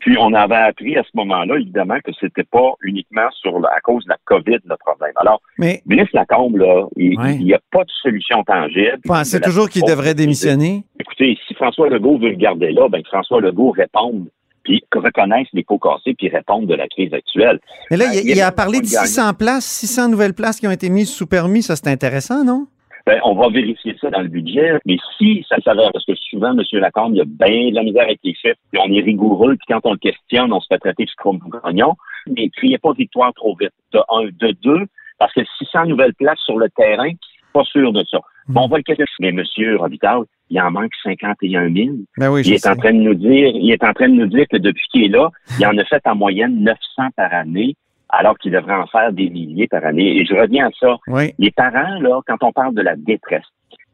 Puis 0.00 0.16
on 0.16 0.32
avait 0.32 0.54
appris 0.54 0.96
à 0.96 1.02
ce 1.02 1.08
moment-là, 1.14 1.56
évidemment, 1.58 1.98
que 2.04 2.12
c'était 2.20 2.44
pas 2.44 2.72
uniquement 2.82 3.28
sur 3.32 3.58
la- 3.58 3.70
à 3.76 3.80
cause 3.80 4.04
de 4.04 4.10
la 4.10 4.16
COVID 4.26 4.58
le 4.64 4.76
problème. 4.78 5.12
Alors, 5.16 5.40
Mais 5.58 5.82
ministre 5.86 6.10
Lacombe, 6.14 6.56
là, 6.56 6.86
il 6.96 7.18
Ouais. 7.18 7.34
n'y 7.38 7.52
a 7.52 7.58
pas 7.72 7.82
de 7.82 7.90
solution 8.02 8.44
tangible. 8.44 9.00
pensez 9.04 9.38
De 9.38 9.42
la- 9.42 9.48
toujours 9.48 9.68
qu'il 9.68 9.82
devrait 9.82 10.14
démissionner? 10.14 10.84
Écoutez, 11.00 11.36
si 11.48 11.54
François 11.54 11.88
Legault 11.90 12.16
veut 12.18 12.30
le 12.30 12.36
garder 12.36 12.70
là, 12.70 12.88
ben 12.88 13.02
que 13.02 13.08
François 13.08 13.40
Legault 13.40 13.70
réponde, 13.72 14.28
puis 14.62 14.84
reconnaisse 14.94 15.48
les 15.52 15.64
pots 15.64 15.78
cassés, 15.78 16.14
puis 16.16 16.28
réponde 16.28 16.66
de 16.66 16.74
la 16.74 16.86
crise 16.86 17.12
actuelle. 17.12 17.58
Mais 17.90 17.96
là, 17.96 18.04
Ben, 18.12 18.20
il, 18.24 18.40
a 18.40 18.46
a 18.46 18.52
parlé 18.52 18.78
de 18.78 18.84
de 18.86 18.90
gagnant. 18.90 19.04
600 19.04 19.34
places, 19.34 19.64
600 19.64 20.08
nouvelles 20.08 20.34
places 20.34 20.60
qui 20.60 20.68
ont 20.68 20.70
été 20.70 20.90
mises 20.90 21.10
sous 21.10 21.26
permis. 21.26 21.62
Ça, 21.62 21.74
c'est 21.74 21.88
intéressant, 21.88 22.44
non? 22.44 22.66
Ben, 23.08 23.20
on 23.24 23.34
va 23.34 23.48
vérifier 23.48 23.96
ça 24.02 24.10
dans 24.10 24.20
le 24.20 24.28
budget, 24.28 24.78
mais 24.84 24.98
si 25.16 25.42
ça 25.48 25.56
s'avère, 25.64 25.90
parce 25.92 26.04
que 26.04 26.14
souvent, 26.14 26.50
M. 26.52 26.62
Lacombe, 26.72 27.14
il 27.14 27.16
y 27.16 27.20
a 27.22 27.24
bien 27.24 27.70
de 27.70 27.74
la 27.74 27.82
misère 27.82 28.02
avec 28.02 28.20
les 28.22 28.34
chiffres, 28.34 28.60
puis 28.70 28.78
on 28.84 28.92
est 28.92 29.00
rigoureux, 29.00 29.56
puis 29.56 29.64
quand 29.66 29.80
on 29.84 29.92
le 29.92 29.98
questionne, 29.98 30.52
on 30.52 30.60
se 30.60 30.66
fait 30.68 30.76
traiter 30.78 31.06
de 31.06 31.08
scrum 31.08 31.38
gagnant, 31.64 31.96
mais 32.26 32.50
criez 32.50 32.76
pas 32.76 32.92
victoire 32.92 33.32
trop 33.32 33.56
vite. 33.58 33.72
De 33.94 33.98
un, 34.10 34.26
de 34.26 34.54
deux, 34.62 34.84
parce 35.18 35.32
que 35.32 35.40
600 35.56 35.86
nouvelles 35.86 36.12
places 36.12 36.40
sur 36.40 36.58
le 36.58 36.68
terrain, 36.68 37.08
pas 37.54 37.64
sûr 37.64 37.94
de 37.94 38.04
ça. 38.10 38.18
Bon, 38.46 38.64
on 38.64 38.68
va 38.68 38.76
le 38.76 38.82
questionner. 38.82 39.32
Mais 39.32 39.42
M. 39.42 39.76
Robitaille, 39.78 40.20
il 40.50 40.60
en 40.60 40.70
manque 40.70 40.92
51 41.02 41.72
000. 41.74 41.88
Ben 42.18 42.30
oui, 42.30 42.44
je 42.44 42.50
Il 42.50 42.54
est 42.56 42.58
sais. 42.58 42.68
en 42.68 42.76
train 42.76 42.92
de 42.92 42.98
nous 42.98 43.14
dire, 43.14 43.52
il 43.54 43.70
est 43.72 43.84
en 43.84 43.94
train 43.94 44.10
de 44.10 44.16
nous 44.16 44.26
dire 44.26 44.44
que 44.50 44.58
depuis 44.58 44.86
qu'il 44.92 45.04
est 45.04 45.08
là, 45.08 45.30
il 45.58 45.66
en 45.66 45.78
a 45.78 45.84
fait 45.86 46.06
en 46.06 46.14
moyenne 46.14 46.62
900 46.62 46.76
par 47.16 47.32
année, 47.32 47.74
alors 48.10 48.38
qu'il 48.38 48.52
devrait 48.52 48.74
en 48.74 48.86
faire 48.86 49.12
des 49.12 49.28
milliers 49.28 49.68
par 49.68 49.84
année. 49.84 50.18
Et 50.18 50.24
je 50.24 50.34
reviens 50.34 50.68
à 50.68 50.70
ça. 50.78 50.96
Oui. 51.06 51.34
Les 51.38 51.50
parents, 51.50 52.00
là, 52.00 52.20
quand 52.26 52.42
on 52.42 52.52
parle 52.52 52.74
de 52.74 52.82
la 52.82 52.96
détresse, 52.96 53.44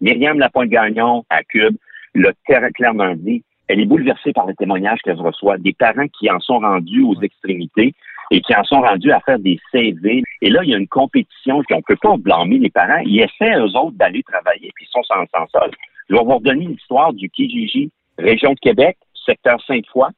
Myriam 0.01 0.39
Lapointe-Gagnon 0.39 1.25
à 1.31 1.43
Cube 1.45 1.77
l'a 2.15 2.33
clairement 2.75 3.15
dit, 3.17 3.43
elle 3.69 3.81
est 3.81 3.87
bouleversée 3.87 4.33
par 4.33 4.47
les 4.47 4.55
témoignages 4.55 5.01
qu'elle 5.03 5.21
reçoit 5.21 5.59
des 5.59 5.73
parents 5.73 6.07
qui 6.19 6.31
en 6.31 6.39
sont 6.39 6.59
rendus 6.59 7.03
aux 7.03 7.21
extrémités 7.23 7.95
et 8.31 8.41
qui 8.41 8.55
en 8.55 8.65
sont 8.65 8.81
rendus 8.81 9.11
à 9.11 9.21
faire 9.21 9.39
des 9.39 9.59
CV. 9.73 10.23
Et 10.43 10.51
là, 10.51 10.61
il 10.63 10.71
y 10.71 10.75
a 10.75 10.79
une 10.79 10.89
compétition 10.89 11.63
qu'on 11.69 11.79
ne 11.79 11.83
peut 11.83 11.97
pas 12.01 12.17
blâmer 12.17 12.59
les 12.59 12.71
parents. 12.71 13.03
Ils 13.05 13.21
essaient, 13.21 13.57
eux 13.57 13.77
autres, 13.77 13.97
d'aller 13.97 14.23
travailler, 14.23 14.71
puis 14.75 14.87
ils 14.87 14.93
sont 14.93 15.03
sans, 15.03 15.25
sans 15.35 15.47
sol. 15.49 15.71
Je 16.09 16.15
vais 16.15 16.23
vous 16.23 16.35
redonner 16.35 16.67
l'histoire 16.67 17.13
du 17.13 17.31
Kijiji, 17.31 17.91
région 18.19 18.53
de 18.53 18.59
Québec, 18.61 18.97
secteur 19.27 19.61
Sainte-Foy. 19.67 20.09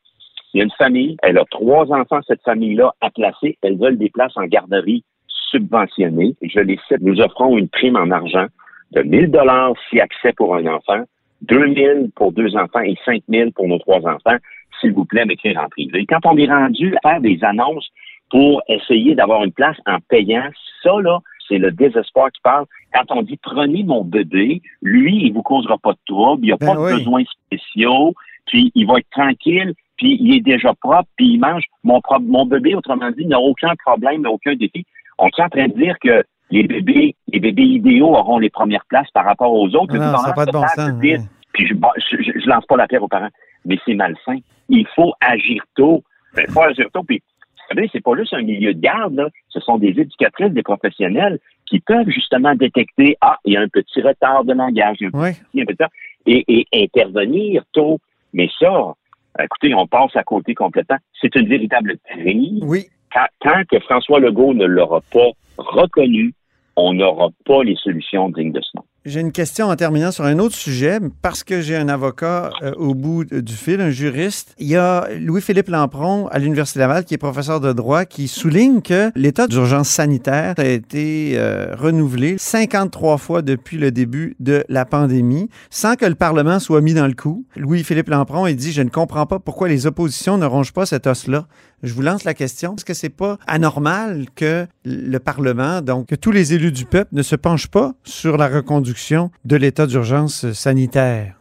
Il 0.55 0.59
y 0.59 0.61
a 0.61 0.65
une 0.65 0.71
famille, 0.73 1.17
elle 1.23 1.39
a 1.39 1.45
trois 1.51 1.91
enfants, 1.93 2.21
cette 2.27 2.43
famille-là, 2.43 2.95
à 3.01 3.11
placer. 3.11 3.59
Elles 3.63 3.79
veulent 3.79 3.99
des 3.99 4.11
places 4.11 4.37
en 4.37 4.45
garderie 4.45 5.05
subventionnées. 5.51 6.35
Je 6.43 6.61
les 6.61 6.79
cite, 6.89 7.01
nous 7.01 7.21
offrons 7.21 7.57
une 7.57 7.69
prime 7.69 7.97
en 7.97 8.11
argent 8.11 8.47
de 8.93 9.03
1000 9.03 9.31
dollars 9.31 9.75
si 9.89 10.01
accès 10.01 10.33
pour 10.33 10.55
un 10.55 10.67
enfant, 10.67 11.05
2000 11.43 12.11
pour 12.15 12.33
deux 12.33 12.57
enfants 12.57 12.81
et 12.81 12.97
5000 13.05 13.53
pour 13.53 13.69
nos 13.69 13.79
trois 13.79 14.01
enfants. 14.07 14.37
S'il 14.81 14.93
vous 14.93 15.05
plaît, 15.05 15.25
m'écrire 15.25 15.59
en 15.59 15.69
privé. 15.69 16.07
Quand 16.07 16.25
on 16.25 16.37
est 16.37 16.47
rendu 16.47 16.95
à 16.97 17.11
faire 17.11 17.21
des 17.21 17.39
annonces 17.43 17.89
pour 18.31 18.63
essayer 18.69 19.15
d'avoir 19.15 19.45
une 19.45 19.53
place 19.53 19.77
en 19.87 19.99
payant, 20.09 20.49
ça, 20.83 20.93
là, 21.01 21.21
c'est 21.49 21.59
le 21.59 21.71
désespoir 21.71 22.31
qui 22.33 22.41
parle. 22.43 22.67
Quand 22.93 23.17
on 23.17 23.23
dit 23.23 23.39
prenez 23.43 23.85
mon 23.85 24.05
bébé, 24.05 24.63
lui, 24.83 25.27
il 25.27 25.33
vous 25.33 25.43
causera 25.43 25.79
pas 25.79 25.93
de 25.93 25.99
trouble, 26.07 26.47
il 26.47 26.53
a 26.53 26.57
Ben 26.57 26.67
pas 26.67 26.75
de 26.75 26.97
besoins 26.97 27.25
spéciaux, 27.25 28.15
puis 28.47 28.73
il 28.75 28.87
va 28.87 28.99
être 28.99 29.11
tranquille, 29.11 29.75
puis 29.97 30.17
il 30.21 30.37
est 30.37 30.41
déjà 30.41 30.73
propre, 30.75 31.09
puis 31.17 31.35
il 31.35 31.39
mange. 31.39 31.65
Mon, 31.85 32.01
pro- 32.01 32.21
mon 32.21 32.47
bébé, 32.47 32.75
autrement 32.75 33.11
dit, 33.11 33.27
n'a 33.27 33.41
aucun 33.41 33.73
problème, 33.85 34.23
n'a 34.23 34.31
aucun 34.31 34.55
défi. 34.55 34.85
On 35.19 35.27
est 35.29 35.43
en 35.43 35.49
train 35.49 35.69
de 35.69 35.75
dire 35.75 35.97
que 36.03 36.23
les 36.51 36.63
bébés, 36.65 37.15
les 37.33 37.41
bébés 37.41 37.65
idéaux 37.65 38.15
auront 38.15 38.39
les 38.39 38.51
premières 38.51 38.85
places 38.87 39.11
par 39.13 39.25
rapport 39.25 39.53
aux 39.53 39.69
autres. 39.75 39.95
Non, 39.97 40.13
ça 40.19 40.33
pas 40.35 40.47
de 40.47 40.53
bon 40.53 40.63
sens. 40.69 40.91
ouais. 41.19 41.19
puis 41.53 41.67
je, 41.67 41.75
bon, 41.75 41.89
je, 41.97 42.17
je- 42.23 42.39
je 42.39 42.47
lance 42.49 42.65
pas 42.67 42.77
la 42.77 42.87
pierre 42.87 43.03
aux 43.03 43.09
parents, 43.09 43.31
mais 43.65 43.79
c'est 43.85 43.95
malsain. 43.95 44.39
Il 44.69 44.87
faut 44.95 45.13
agir 45.21 45.63
tôt. 45.75 46.03
Il 46.37 46.53
faut 46.53 46.63
agir 46.63 46.87
tôt. 46.93 47.03
Puis, 47.03 47.23
vous 47.69 47.75
savez, 47.75 47.89
c'est 47.93 48.03
pas 48.03 48.15
juste 48.17 48.35
un 48.35 48.43
milieu 48.43 48.75
de 48.75 48.81
garde, 48.81 49.15
là. 49.15 49.29
Ce 49.49 49.59
sont 49.61 49.79
des 49.79 49.89
éducatrices, 49.89 50.53
des 50.53 50.63
professionnels 50.63 51.39
qui 51.65 51.81
peuvent 51.81 52.09
justement 52.09 52.55
détecter, 52.55 53.17
ah, 53.21 53.39
il 53.45 53.55
y 53.55 53.57
a 53.57 53.61
un 53.61 53.67
petit 53.69 54.01
retard 54.03 54.45
de 54.45 54.53
langage, 54.53 54.99
il 55.01 55.05
y 55.05 55.07
a 55.07 55.09
un 55.09 55.33
petit, 55.33 55.61
un 55.63 55.65
petit 55.65 55.73
retard, 55.73 55.89
et, 56.27 56.45
et 56.49 56.67
intervenir 56.85 57.65
tôt. 57.73 57.99
Mais 58.35 58.49
ça, 58.61 58.93
écoutez, 59.43 59.75
on 59.75 59.87
passe 59.87 60.15
à 60.17 60.23
côté 60.23 60.55
complètement. 60.55 60.99
C'est 61.21 61.35
une 61.35 61.49
véritable 61.49 61.97
crise. 62.11 62.63
Oui. 62.63 62.87
Tant, 63.13 63.27
tant 63.41 63.65
que 63.71 63.79
François 63.81 64.21
Legault 64.21 64.55
ne 64.55 64.67
l'aura 64.67 65.01
pas 65.13 65.31
reconnu, 65.59 66.35
on 66.77 66.93
n'aura 66.93 67.29
pas 67.45 67.63
les 67.63 67.77
solutions 67.77 68.29
dignes 68.29 68.53
de 68.53 68.61
ce 68.61 68.77
nom. 68.77 68.85
J'ai 69.07 69.21
une 69.21 69.31
question 69.31 69.69
en 69.69 69.77
terminant 69.77 70.11
sur 70.11 70.25
un 70.25 70.41
autre 70.41 70.57
sujet, 70.57 70.99
parce 71.23 71.45
que 71.45 71.61
j'ai 71.61 71.77
un 71.77 71.89
avocat 71.89 72.51
euh, 72.63 72.73
au 72.75 72.93
bout 72.93 73.25
du 73.25 73.53
fil, 73.53 73.81
un 73.81 73.91
juriste. 73.91 74.53
Il 74.59 74.67
y 74.67 74.75
a 74.75 75.07
Louis-Philippe 75.21 75.69
Lampron 75.69 76.27
à 76.27 76.41
l'Université 76.41 76.81
Laval, 76.81 77.05
qui 77.05 77.15
est 77.15 77.19
professeur 77.19 77.61
de 77.61 77.73
droit, 77.73 78.05
qui 78.05 78.27
souligne 78.27 78.83
que 78.83 79.13
l'état 79.15 79.47
d'urgence 79.47 79.91
sanitaire 79.91 80.55
a 80.57 80.65
été 80.65 81.35
euh, 81.37 81.77
renouvelé 81.79 82.35
53 82.37 83.17
fois 83.19 83.43
depuis 83.43 83.79
le 83.79 83.93
début 83.93 84.35
de 84.41 84.65
la 84.69 84.85
pandémie, 84.85 85.51
sans 85.71 85.95
que 85.95 86.05
le 86.05 86.17
Parlement 86.17 86.59
soit 86.59 86.81
mis 86.81 86.93
dans 86.93 87.07
le 87.07 87.15
coup. 87.15 87.47
Louis-Philippe 87.55 88.09
Lampron, 88.09 88.49
il 88.49 88.57
dit, 88.57 88.73
je 88.73 88.83
ne 88.83 88.91
comprends 88.91 89.27
pas 89.27 89.39
pourquoi 89.39 89.69
les 89.69 89.87
oppositions 89.87 90.37
ne 90.37 90.47
rongent 90.47 90.73
pas 90.73 90.85
cet 90.85 91.07
os-là. 91.07 91.47
Je 91.83 91.93
vous 91.93 92.03
lance 92.03 92.25
la 92.25 92.33
question. 92.33 92.75
Est-ce 92.75 92.85
que 92.85 92.95
c'est 92.95 93.15
pas 93.15 93.37
anormal 93.47 94.27
que 94.35 94.67
le 94.85 95.19
Parlement, 95.19 95.83
donc 95.83 96.09
que 96.09 96.15
tous 96.15 96.33
les 96.33 96.55
élus 96.55 96.73
du 96.73 96.87
peuple 96.87 97.11
ne 97.13 97.23
se 97.23 97.37
penchent 97.37 97.71
pas 97.71 97.93
sur 98.03 98.39
la 98.39 98.49
reconduction 98.49 99.31
de 99.45 99.57
l'état 99.57 99.87
d'urgence 99.87 100.51
sanitaire? 100.53 101.37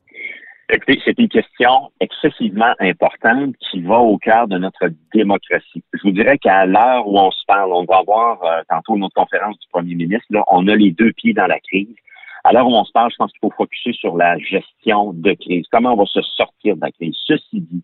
Écoutez, 0.69 0.99
c'est 1.05 1.17
une 1.19 1.29
question 1.29 1.91
excessivement 2.01 2.73
importante 2.79 3.55
qui 3.59 3.81
va 3.81 3.99
au 3.99 4.17
cœur 4.17 4.47
de 4.47 4.57
notre 4.57 4.89
démocratie. 5.13 5.83
Je 5.93 6.01
vous 6.03 6.11
dirais 6.11 6.37
qu'à 6.39 6.65
l'heure 6.65 7.07
où 7.07 7.19
on 7.19 7.29
se 7.31 7.45
parle, 7.47 7.71
on 7.71 7.85
va 7.85 7.97
avoir 7.97 8.43
euh, 8.43 8.61
tantôt 8.67 8.97
notre 8.97 9.13
conférence 9.13 9.57
du 9.59 9.67
premier 9.71 9.93
ministre, 9.93 10.25
là, 10.31 10.43
on 10.47 10.67
a 10.67 10.75
les 10.75 10.91
deux 10.91 11.13
pieds 11.13 11.33
dans 11.33 11.45
la 11.45 11.59
crise. 11.59 11.95
À 12.43 12.51
l'heure 12.51 12.67
où 12.67 12.73
on 12.73 12.83
se 12.83 12.91
parle, 12.91 13.11
je 13.11 13.15
pense 13.15 13.31
qu'il 13.31 13.39
faut 13.41 13.53
focuser 13.55 13.93
sur 13.93 14.17
la 14.17 14.37
gestion 14.39 15.13
de 15.13 15.33
crise. 15.33 15.65
Comment 15.71 15.93
on 15.93 15.97
va 15.97 16.05
se 16.05 16.21
sortir 16.21 16.75
de 16.75 16.81
la 16.81 16.91
crise? 16.91 17.15
Ceci 17.25 17.61
dit, 17.61 17.83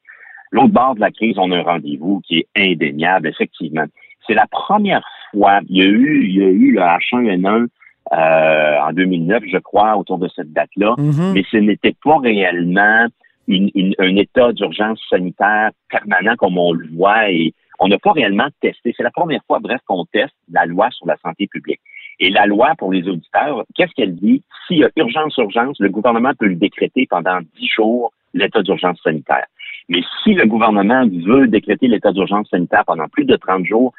l'autre 0.51 0.73
bord 0.73 0.95
de 0.95 0.99
la 1.01 1.11
crise, 1.11 1.37
on 1.37 1.51
a 1.51 1.57
un 1.57 1.63
rendez-vous 1.63 2.21
qui 2.25 2.39
est 2.39 2.47
indéniable, 2.55 3.27
effectivement. 3.27 3.85
C'est 4.27 4.33
la 4.33 4.47
première 4.47 5.03
fois, 5.31 5.59
il 5.69 5.77
y 5.77 5.81
a 5.81 5.85
eu, 5.85 6.25
il 6.25 6.35
y 6.37 6.43
a 6.43 6.49
eu 6.49 6.71
le 6.73 6.81
H1N1 6.81 7.67
euh, 8.13 8.79
en 8.81 8.91
2009, 8.93 9.43
je 9.51 9.57
crois, 9.59 9.95
autour 9.95 10.17
de 10.17 10.27
cette 10.35 10.51
date-là 10.51 10.95
Mhm. 10.97 11.33
mais 11.33 11.43
ce 11.49 11.57
n'était 11.57 11.95
pas 12.03 12.17
réellement 12.17 13.05
une- 13.47 13.71
une- 13.75 13.95
un 13.99 14.15
état 14.17 14.51
d'urgence 14.53 14.99
sanitaire 15.09 15.71
permanent 15.89 16.35
comme 16.35 16.57
on 16.57 16.73
le 16.73 16.87
voit 16.93 17.29
et 17.31 17.53
on 17.79 17.87
n'a 17.87 17.97
pas 17.97 18.11
réellement 18.11 18.47
testé. 18.61 18.93
C'est 18.95 19.03
la 19.03 19.11
première 19.11 19.41
fois, 19.47 19.59
bref, 19.59 19.79
qu'on 19.87 20.05
teste 20.05 20.35
la 20.51 20.65
loi 20.65 20.89
sur 20.91 21.07
la 21.07 21.15
santé 21.17 21.47
publique. 21.47 21.79
Et 22.19 22.29
la 22.29 22.45
loi, 22.45 22.73
pour 22.77 22.91
les 22.93 23.07
auditeurs, 23.07 23.63
qu'est-ce 23.75 23.93
qu'elle 23.93 24.15
dit? 24.15 24.43
S'il 24.67 24.77
y 24.77 24.83
a 24.83 24.89
urgence, 24.95 25.35
urgence, 25.37 25.77
le 25.79 25.89
gouvernement 25.89 26.33
peut 26.37 26.45
le 26.47 26.55
décréter 26.55 27.07
pendant 27.09 27.39
dix 27.57 27.67
jours, 27.67 28.13
l'état 28.33 28.61
d'urgence 28.61 28.99
sanitaire. 29.03 29.45
Mais 29.91 30.01
si 30.23 30.33
le 30.33 30.45
gouvernement 30.45 31.03
veut 31.25 31.47
décréter 31.47 31.87
l'état 31.87 32.13
d'urgence 32.13 32.47
sanitaire 32.49 32.85
pendant 32.87 33.09
plus 33.09 33.25
de 33.25 33.35
30 33.35 33.65
jours, 33.65 33.93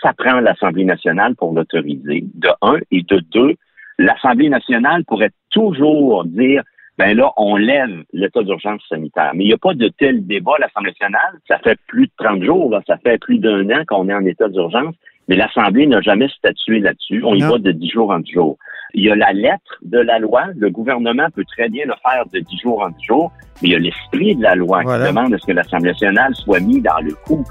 ça 0.00 0.14
prend 0.14 0.40
l'Assemblée 0.40 0.84
nationale 0.84 1.34
pour 1.36 1.52
l'autoriser, 1.52 2.24
de 2.34 2.48
un, 2.62 2.78
et 2.90 3.02
de 3.02 3.18
deux, 3.30 3.54
l'Assemblée 3.98 4.48
nationale 4.48 5.04
pourrait 5.04 5.32
toujours 5.50 6.24
dire 6.24 6.62
ben 6.96 7.14
là, 7.16 7.30
on 7.36 7.56
lève 7.56 8.04
l'état 8.12 8.42
d'urgence 8.42 8.80
sanitaire. 8.88 9.32
Mais 9.34 9.44
il 9.44 9.48
n'y 9.48 9.52
a 9.52 9.58
pas 9.58 9.74
de 9.74 9.88
tel 9.88 10.26
débat 10.26 10.52
à 10.56 10.60
l'Assemblée 10.60 10.92
nationale. 10.92 11.34
Ça 11.46 11.58
fait 11.58 11.78
plus 11.88 12.06
de 12.06 12.12
30 12.16 12.42
jours, 12.42 12.70
là, 12.70 12.80
ça 12.86 12.96
fait 12.98 13.18
plus 13.18 13.38
d'un 13.38 13.68
an 13.70 13.82
qu'on 13.86 14.08
est 14.08 14.14
en 14.14 14.24
état 14.24 14.48
d'urgence, 14.48 14.94
mais 15.28 15.36
l'Assemblée 15.36 15.86
n'a 15.86 16.00
jamais 16.00 16.28
statué 16.28 16.78
là-dessus. 16.78 17.22
On 17.24 17.34
y 17.34 17.40
Non. 17.40 17.50
va 17.50 17.58
de 17.58 17.72
10 17.72 17.90
jours 17.90 18.10
en 18.10 18.20
10 18.20 18.32
jours. 18.32 18.56
Il 18.96 19.04
y 19.04 19.10
a 19.10 19.16
la 19.16 19.32
lettre 19.32 19.78
de 19.82 19.98
la 19.98 20.18
loi. 20.18 20.44
Le 20.56 20.70
gouvernement 20.70 21.26
peut 21.34 21.44
très 21.56 21.68
bien 21.68 21.84
le 21.86 21.94
faire 22.02 22.24
de 22.32 22.38
10 22.38 22.58
jours 22.58 22.82
en 22.82 22.90
10 22.90 23.04
jours, 23.04 23.32
mais 23.60 23.68
il 23.68 23.72
y 23.72 23.74
a 23.74 23.78
l'esprit 23.78 24.36
de 24.36 24.42
la 24.42 24.54
loi 24.54 24.82
Voilà. 24.84 25.06
qui 25.06 25.12
demande 25.12 25.34
à 25.34 25.38
ce 25.38 25.46
que 25.46 25.52
l'Assemblée 25.52 25.90
nationale 25.90 26.34
soit 26.36 26.60
mis 26.60 26.80
dans 26.80 27.00
le 27.00 27.12
coup. 27.26 27.44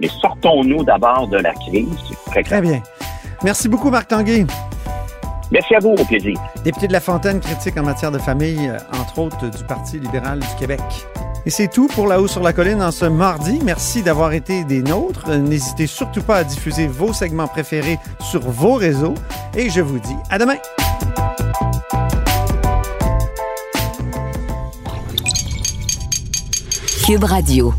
Mais 0.00 0.08
sortons-nous 0.08 0.84
d'abord 0.84 1.28
de 1.28 1.38
la 1.38 1.52
crise. 1.54 1.88
Très 2.26 2.42
Très 2.42 2.60
bien. 2.60 2.80
Merci 3.44 3.68
beaucoup, 3.68 3.90
Marc 3.90 4.08
Tanguay. 4.08 4.44
Merci 5.50 5.74
à 5.76 5.78
vous, 5.78 5.90
au 5.90 6.04
plaisir. 6.04 6.34
Député 6.64 6.88
de 6.88 6.92
La 6.92 7.00
Fontaine, 7.00 7.40
critique 7.40 7.76
en 7.78 7.82
matière 7.84 8.10
de 8.10 8.18
famille, 8.18 8.68
euh, 8.68 8.76
entre 9.00 9.18
autres 9.20 9.48
du 9.50 9.64
Parti 9.64 9.98
libéral 9.98 10.40
du 10.40 10.54
Québec. 10.58 10.80
Et 11.48 11.50
c'est 11.50 11.68
tout 11.68 11.86
pour 11.86 12.06
La 12.06 12.20
Haut 12.20 12.28
sur 12.28 12.42
la 12.42 12.52
Colline 12.52 12.82
en 12.82 12.90
ce 12.90 13.06
mardi. 13.06 13.58
Merci 13.64 14.02
d'avoir 14.02 14.34
été 14.34 14.64
des 14.64 14.82
nôtres. 14.82 15.30
N'hésitez 15.30 15.86
surtout 15.86 16.20
pas 16.20 16.36
à 16.36 16.44
diffuser 16.44 16.86
vos 16.86 17.14
segments 17.14 17.48
préférés 17.48 17.98
sur 18.20 18.42
vos 18.42 18.74
réseaux. 18.74 19.14
Et 19.56 19.70
je 19.70 19.80
vous 19.80 19.98
dis 19.98 20.14
à 20.28 20.38
demain. 20.38 20.56
Cube 27.06 27.24
Radio. 27.24 27.72